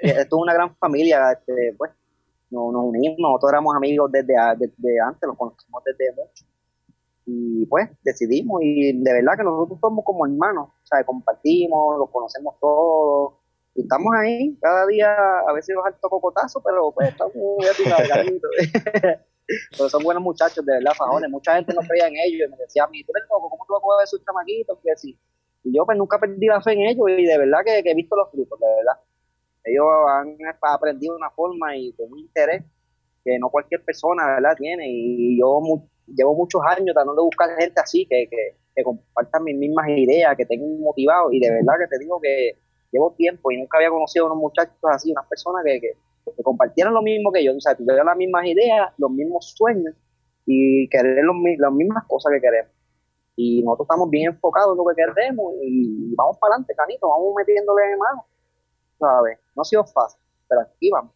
esto 0.00 0.36
es 0.36 0.42
una 0.42 0.54
gran 0.54 0.74
familia, 0.76 1.32
este, 1.32 1.74
pues, 1.76 1.90
nos, 2.52 2.72
nos, 2.72 2.84
unimos, 2.84 3.18
nosotros 3.18 3.52
éramos 3.52 3.74
amigos 3.76 4.12
desde, 4.12 4.34
desde 4.58 5.00
antes, 5.00 5.26
los 5.26 5.36
conocimos 5.36 5.82
desde 5.84 6.12
mucho. 6.14 6.44
Y 7.24 7.66
pues 7.66 7.88
decidimos, 8.02 8.60
y 8.62 9.00
de 9.00 9.12
verdad 9.12 9.36
que 9.36 9.44
nosotros 9.44 9.78
somos 9.80 10.04
como 10.04 10.26
hermanos, 10.26 10.68
o 10.68 10.86
sea, 10.86 11.04
compartimos, 11.04 11.98
los 11.98 12.10
conocemos 12.10 12.56
todos, 12.60 13.34
y 13.74 13.82
estamos 13.82 14.12
ahí, 14.14 14.58
cada 14.60 14.86
día, 14.86 15.14
a 15.48 15.52
veces 15.52 15.74
baja 15.74 15.88
alto 15.88 16.10
cocotazo, 16.10 16.62
pero 16.62 16.92
pues 16.92 17.08
estamos 17.08 17.34
Pero 19.70 19.88
son 19.88 20.02
buenos 20.02 20.22
muchachos, 20.22 20.64
de 20.64 20.72
verdad, 20.74 20.92
fajones. 20.96 21.30
Mucha 21.30 21.56
gente 21.56 21.74
no 21.74 21.80
creía 21.80 22.06
en 22.06 22.14
ellos 22.16 22.48
y 22.48 22.50
me 22.50 22.56
decía 22.58 22.84
a 22.84 22.88
mí, 22.88 23.02
tú 23.02 23.12
eres 23.14 23.28
loco, 23.28 23.50
¿cómo 23.50 23.64
tú 23.66 23.72
vas 23.72 23.82
a 23.96 23.98
ver 23.98 24.06
sus 24.06 24.24
chamaquitos? 24.24 24.78
Y 25.64 25.74
yo 25.74 25.84
pues 25.84 25.96
nunca 25.98 26.18
perdí 26.18 26.46
la 26.46 26.60
fe 26.60 26.72
en 26.72 26.82
ellos 26.82 27.06
y 27.08 27.24
de 27.24 27.38
verdad 27.38 27.60
que, 27.64 27.78
he 27.78 27.94
visto 27.94 28.16
los 28.16 28.30
frutos, 28.30 28.58
de 28.58 28.66
verdad. 28.66 29.00
Ellos 29.64 29.86
han 30.08 30.36
aprendido 30.62 31.16
una 31.16 31.30
forma 31.30 31.76
y 31.76 31.92
con 31.92 32.12
un 32.12 32.18
interés 32.18 32.64
que 33.24 33.38
no 33.38 33.48
cualquier 33.50 33.84
persona, 33.84 34.26
¿verdad?, 34.26 34.56
tiene. 34.56 34.84
Y 34.88 35.38
yo 35.38 35.60
llevo 36.06 36.34
muchos 36.34 36.62
años 36.66 36.92
tratando 36.94 37.14
de 37.14 37.22
buscar 37.22 37.50
gente 37.58 37.80
así, 37.80 38.06
que, 38.06 38.28
que, 38.28 38.56
que 38.74 38.82
compartan 38.82 39.44
mis 39.44 39.56
mismas 39.56 39.88
ideas, 39.88 40.36
que 40.36 40.46
tengan 40.46 40.80
motivado. 40.80 41.32
Y 41.32 41.40
de 41.40 41.50
verdad 41.50 41.74
que 41.78 41.86
te 41.86 41.98
digo 41.98 42.20
que 42.20 42.58
llevo 42.90 43.12
tiempo 43.12 43.50
y 43.50 43.58
nunca 43.58 43.78
había 43.78 43.90
conocido 43.90 44.26
a 44.26 44.32
unos 44.32 44.38
muchachos 44.38 44.76
así, 44.90 45.10
unas 45.10 45.26
personas 45.26 45.64
que, 45.64 45.80
que, 45.80 46.42
compartieran 46.42 46.94
lo 46.94 47.02
mismo 47.02 47.32
que 47.32 47.44
yo, 47.44 47.56
o 47.56 47.60
sea, 47.60 47.74
tuvieran 47.74 48.06
las 48.06 48.16
mismas 48.16 48.46
ideas, 48.46 48.92
los 48.98 49.10
mismos 49.10 49.54
sueños 49.56 49.94
y 50.46 50.88
querer 50.88 51.24
los, 51.24 51.36
las 51.58 51.72
mismas 51.72 52.04
cosas 52.06 52.32
que 52.34 52.40
queremos. 52.40 52.72
Y 53.34 53.62
nosotros 53.62 53.86
estamos 53.86 54.10
bien 54.10 54.30
enfocados 54.32 54.72
en 54.72 54.78
lo 54.78 54.84
que 54.84 55.02
queremos 55.02 55.54
y 55.62 56.14
vamos 56.14 56.36
para 56.38 56.54
adelante, 56.54 56.74
canito, 56.76 57.08
vamos 57.08 57.34
metiéndole 57.36 57.96
mano, 57.96 58.26
No 59.02 59.62
ha 59.62 59.64
sido 59.64 59.84
fácil, 59.84 60.20
pero 60.48 60.62
aquí 60.62 60.90
vamos. 60.90 61.12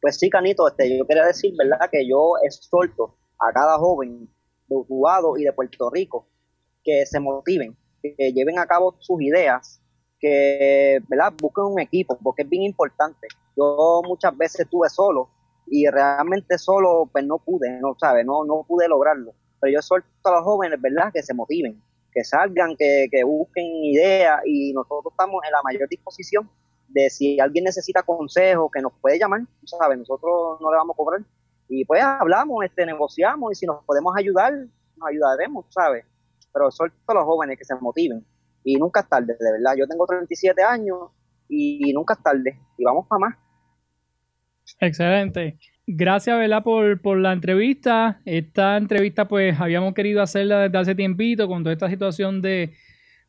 Pues 0.00 0.18
sí, 0.18 0.30
Canito, 0.30 0.66
este, 0.66 0.96
yo 0.96 1.06
quería 1.06 1.26
decir, 1.26 1.52
¿verdad? 1.58 1.90
Que 1.92 2.08
yo 2.08 2.32
exhorto 2.42 3.18
a 3.38 3.52
cada 3.52 3.76
joven 3.76 4.26
de 4.66 4.76
Utuado 4.76 5.36
y 5.36 5.44
de 5.44 5.52
Puerto 5.52 5.90
Rico 5.90 6.26
que 6.82 7.04
se 7.04 7.20
motiven, 7.20 7.76
que 8.16 8.32
lleven 8.32 8.58
a 8.58 8.66
cabo 8.66 8.96
sus 8.98 9.20
ideas, 9.22 9.80
que, 10.20 11.00
¿verdad? 11.08 11.32
Busquen 11.40 11.64
un 11.64 11.80
equipo, 11.80 12.18
porque 12.22 12.42
es 12.42 12.48
bien 12.48 12.62
importante. 12.62 13.28
Yo 13.56 14.02
muchas 14.06 14.36
veces 14.36 14.60
estuve 14.60 14.88
solo 14.88 15.30
y 15.66 15.86
realmente 15.88 16.58
solo 16.58 17.08
pues 17.10 17.24
no 17.24 17.38
pude, 17.38 17.70
no 17.80 17.96
sabes, 17.98 18.24
no, 18.24 18.44
no 18.44 18.64
pude 18.66 18.88
lograrlo. 18.88 19.32
Pero 19.60 19.72
yo 19.72 19.78
exhorto 19.78 20.06
a 20.24 20.30
los 20.30 20.44
jóvenes, 20.44 20.80
¿verdad? 20.80 21.10
Que 21.12 21.22
se 21.22 21.34
motiven, 21.34 21.80
que 22.12 22.24
salgan, 22.24 22.76
que, 22.76 23.08
busquen 23.24 23.64
ideas 23.84 24.40
y 24.44 24.72
nosotros 24.72 25.12
estamos 25.12 25.42
en 25.44 25.52
la 25.52 25.62
mayor 25.62 25.88
disposición 25.88 26.48
de 26.88 27.10
si 27.10 27.40
alguien 27.40 27.64
necesita 27.64 28.02
consejo, 28.02 28.70
que 28.70 28.80
nos 28.80 28.92
puede 29.00 29.18
llamar, 29.18 29.40
¿sabes? 29.64 29.98
Nosotros 29.98 30.60
no 30.60 30.70
le 30.70 30.76
vamos 30.76 30.94
a 30.94 30.96
cobrar. 30.96 31.20
Y 31.68 31.84
pues 31.84 32.02
hablamos, 32.02 32.64
este, 32.64 32.86
negociamos 32.86 33.52
y 33.52 33.54
si 33.56 33.66
nos 33.66 33.82
podemos 33.84 34.14
ayudar, 34.16 34.52
nos 34.52 35.08
ayudaremos, 35.08 35.66
¿sabes? 35.70 36.04
Pero 36.56 36.70
son 36.70 36.90
todos 37.06 37.18
los 37.18 37.24
jóvenes 37.26 37.58
que 37.58 37.66
se 37.66 37.74
motiven. 37.74 38.24
Y 38.64 38.76
nunca 38.76 39.00
es 39.00 39.08
tarde, 39.08 39.36
de 39.38 39.52
verdad. 39.52 39.74
Yo 39.78 39.86
tengo 39.86 40.06
37 40.06 40.62
años 40.62 41.10
y 41.50 41.92
nunca 41.92 42.14
es 42.14 42.22
tarde. 42.22 42.58
Y 42.78 42.84
vamos 42.84 43.06
para 43.06 43.18
más. 43.18 43.36
Excelente. 44.80 45.58
Gracias, 45.86 46.36
¿verdad? 46.36 46.62
Por, 46.62 47.00
por 47.00 47.18
la 47.18 47.32
entrevista. 47.32 48.20
Esta 48.24 48.76
entrevista, 48.76 49.28
pues, 49.28 49.60
habíamos 49.60 49.94
querido 49.94 50.22
hacerla 50.22 50.62
desde 50.62 50.78
hace 50.78 50.94
tiempito, 50.94 51.46
con 51.46 51.62
toda 51.62 51.74
esta 51.74 51.88
situación 51.88 52.42
de, 52.42 52.72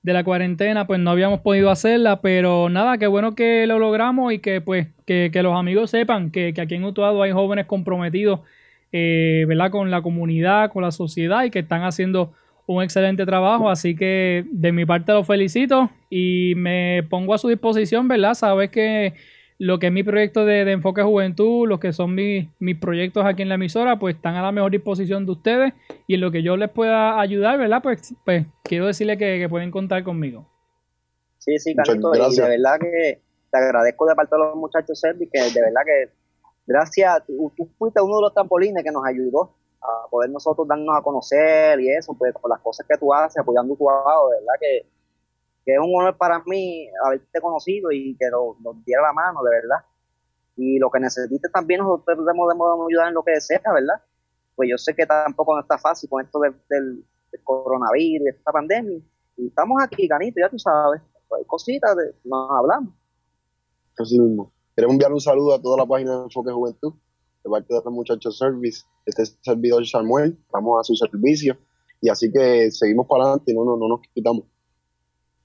la 0.01 0.23
cuarentena, 0.23 0.87
pues 0.87 1.01
no 1.01 1.11
habíamos 1.11 1.41
podido 1.41 1.69
hacerla, 1.69 2.21
pero 2.21 2.69
nada, 2.69 2.97
qué 2.97 3.07
bueno 3.07 3.35
que 3.35 3.67
lo 3.67 3.77
logramos 3.77 4.31
y 4.31 4.39
que, 4.39 4.61
pues, 4.61 4.87
que, 5.05 5.29
los 5.43 5.53
amigos 5.53 5.91
sepan 5.91 6.31
que, 6.31 6.53
aquí 6.57 6.75
en 6.75 6.85
Utuado 6.85 7.21
hay 7.21 7.33
jóvenes 7.33 7.65
comprometidos, 7.65 8.39
eh, 8.93 9.43
¿verdad? 9.49 9.69
Con 9.69 9.91
la 9.91 10.01
comunidad, 10.01 10.71
con 10.71 10.83
la 10.83 10.91
sociedad 10.91 11.43
y 11.43 11.51
que 11.51 11.59
están 11.59 11.83
haciendo 11.83 12.33
un 12.67 12.83
excelente 12.83 13.25
trabajo, 13.25 13.69
así 13.69 13.95
que 13.95 14.45
de 14.51 14.71
mi 14.71 14.85
parte 14.85 15.13
los 15.13 15.25
felicito 15.25 15.89
y 16.09 16.53
me 16.57 17.01
pongo 17.09 17.33
a 17.33 17.37
su 17.37 17.47
disposición, 17.47 18.07
¿verdad? 18.09 18.33
Sabes 18.33 18.69
que 18.69 19.13
lo 19.57 19.79
que 19.79 19.87
es 19.87 19.93
mi 19.93 20.03
proyecto 20.03 20.45
de, 20.45 20.69
enfoque 20.69 21.01
juventud, 21.01 21.67
lo 21.67 21.79
que 21.79 21.93
son 21.93 22.13
mis, 22.13 22.47
mis, 22.59 22.77
proyectos 22.77 23.25
aquí 23.25 23.41
en 23.41 23.49
la 23.49 23.55
emisora, 23.55 23.97
pues 23.97 24.15
están 24.15 24.35
a 24.35 24.43
la 24.43 24.51
mejor 24.51 24.71
disposición 24.71 25.25
de 25.25 25.31
ustedes 25.31 25.73
y 26.05 26.15
en 26.15 26.21
lo 26.21 26.29
que 26.29 26.43
yo 26.43 26.57
les 26.57 26.69
pueda 26.69 27.19
ayudar, 27.19 27.57
¿verdad? 27.57 27.81
Pues, 27.81 28.13
pues 28.25 28.45
quiero 28.63 28.85
decirle 28.85 29.17
que, 29.17 29.47
pueden 29.49 29.71
contar 29.71 30.03
conmigo. 30.03 30.45
Sí, 31.39 31.57
sí, 31.59 31.73
Carlito, 31.73 32.13
y 32.13 32.35
de 32.35 32.49
verdad 32.49 32.79
que 32.79 33.21
te 33.49 33.57
agradezco 33.57 34.05
de 34.05 34.15
parte 34.15 34.35
de 34.35 34.41
los 34.41 34.55
muchachos 34.57 34.99
Servi, 34.99 35.27
que 35.27 35.39
de 35.39 35.61
verdad 35.61 35.81
que 35.85 36.09
gracias, 36.67 37.25
tú, 37.25 37.51
tú, 37.55 37.69
fuiste 37.79 38.01
uno 38.01 38.17
de 38.17 38.21
los 38.23 38.33
trampolines 38.33 38.83
que 38.83 38.91
nos 38.91 39.05
ayudó 39.05 39.53
a 39.81 40.07
poder 40.09 40.29
nosotros 40.29 40.67
darnos 40.67 40.95
a 40.97 41.01
conocer 41.01 41.79
y 41.79 41.89
eso, 41.91 42.13
pues 42.17 42.33
con 42.33 42.49
las 42.49 42.59
cosas 42.61 42.85
que 42.87 42.97
tú 42.97 43.13
haces, 43.13 43.37
apoyando 43.37 43.75
tu 43.75 43.85
trabajo, 43.85 44.29
de 44.29 44.39
verdad 44.39 44.53
que 44.59 44.97
que 45.67 45.73
es 45.73 45.79
un 45.79 45.93
honor 45.93 46.15
para 46.15 46.41
mí 46.45 46.87
haberte 47.05 47.41
conocido 47.41 47.91
y 47.91 48.15
que 48.15 48.29
nos, 48.31 48.85
diera 48.85 49.01
la 49.01 49.11
mano, 49.11 49.43
de 49.43 49.51
verdad. 49.51 49.83
Y 50.55 50.79
lo 50.79 50.89
que 50.89 51.01
necesites 51.01 51.51
también 51.51 51.81
nosotros 51.81 52.19
debemos 52.25 52.49
ayudar 52.89 53.09
en 53.09 53.13
lo 53.13 53.21
que 53.21 53.41
sea, 53.41 53.61
¿verdad? 53.73 54.01
Pues 54.55 54.69
yo 54.69 54.77
sé 54.77 54.95
que 54.95 55.05
tampoco 55.05 55.53
no 55.53 55.59
está 55.59 55.77
fácil 55.77 56.09
con 56.09 56.23
esto 56.23 56.39
del, 56.39 56.55
del, 56.69 57.03
coronavirus, 57.43 58.29
esta 58.29 58.53
pandemia. 58.53 58.97
Y 59.35 59.47
estamos 59.47 59.83
aquí, 59.83 60.07
Ganito, 60.07 60.39
ya 60.39 60.47
tú 60.47 60.57
sabes. 60.57 61.01
Pues 61.27 61.45
cositas, 61.45 61.97
de, 61.97 62.15
nos 62.23 62.49
hablamos. 62.49 62.93
Así 63.99 64.17
mismo. 64.17 64.53
Queremos 64.73 64.93
enviar 64.93 65.11
un 65.11 65.19
saludo 65.19 65.53
a 65.53 65.61
toda 65.61 65.79
la 65.79 65.85
página 65.85 66.15
de 66.15 66.23
Enfoque 66.23 66.49
Juventud, 66.49 66.93
de 67.47 67.51
parte 67.51 67.73
de 67.73 67.81
los 67.83 67.93
muchachos 67.93 68.37
Service. 68.37 68.83
Este 69.05 69.25
servidor 69.41 69.85
Samuel, 69.87 70.37
estamos 70.45 70.79
a 70.79 70.83
su 70.83 70.95
servicio. 70.95 71.57
Y 72.01 72.09
así 72.09 72.31
que 72.31 72.69
seguimos 72.71 73.07
para 73.07 73.23
adelante 73.23 73.53
no, 73.53 73.63
no, 73.65 73.77
no 73.77 73.87
nos 73.87 74.01
quitamos. 74.13 74.43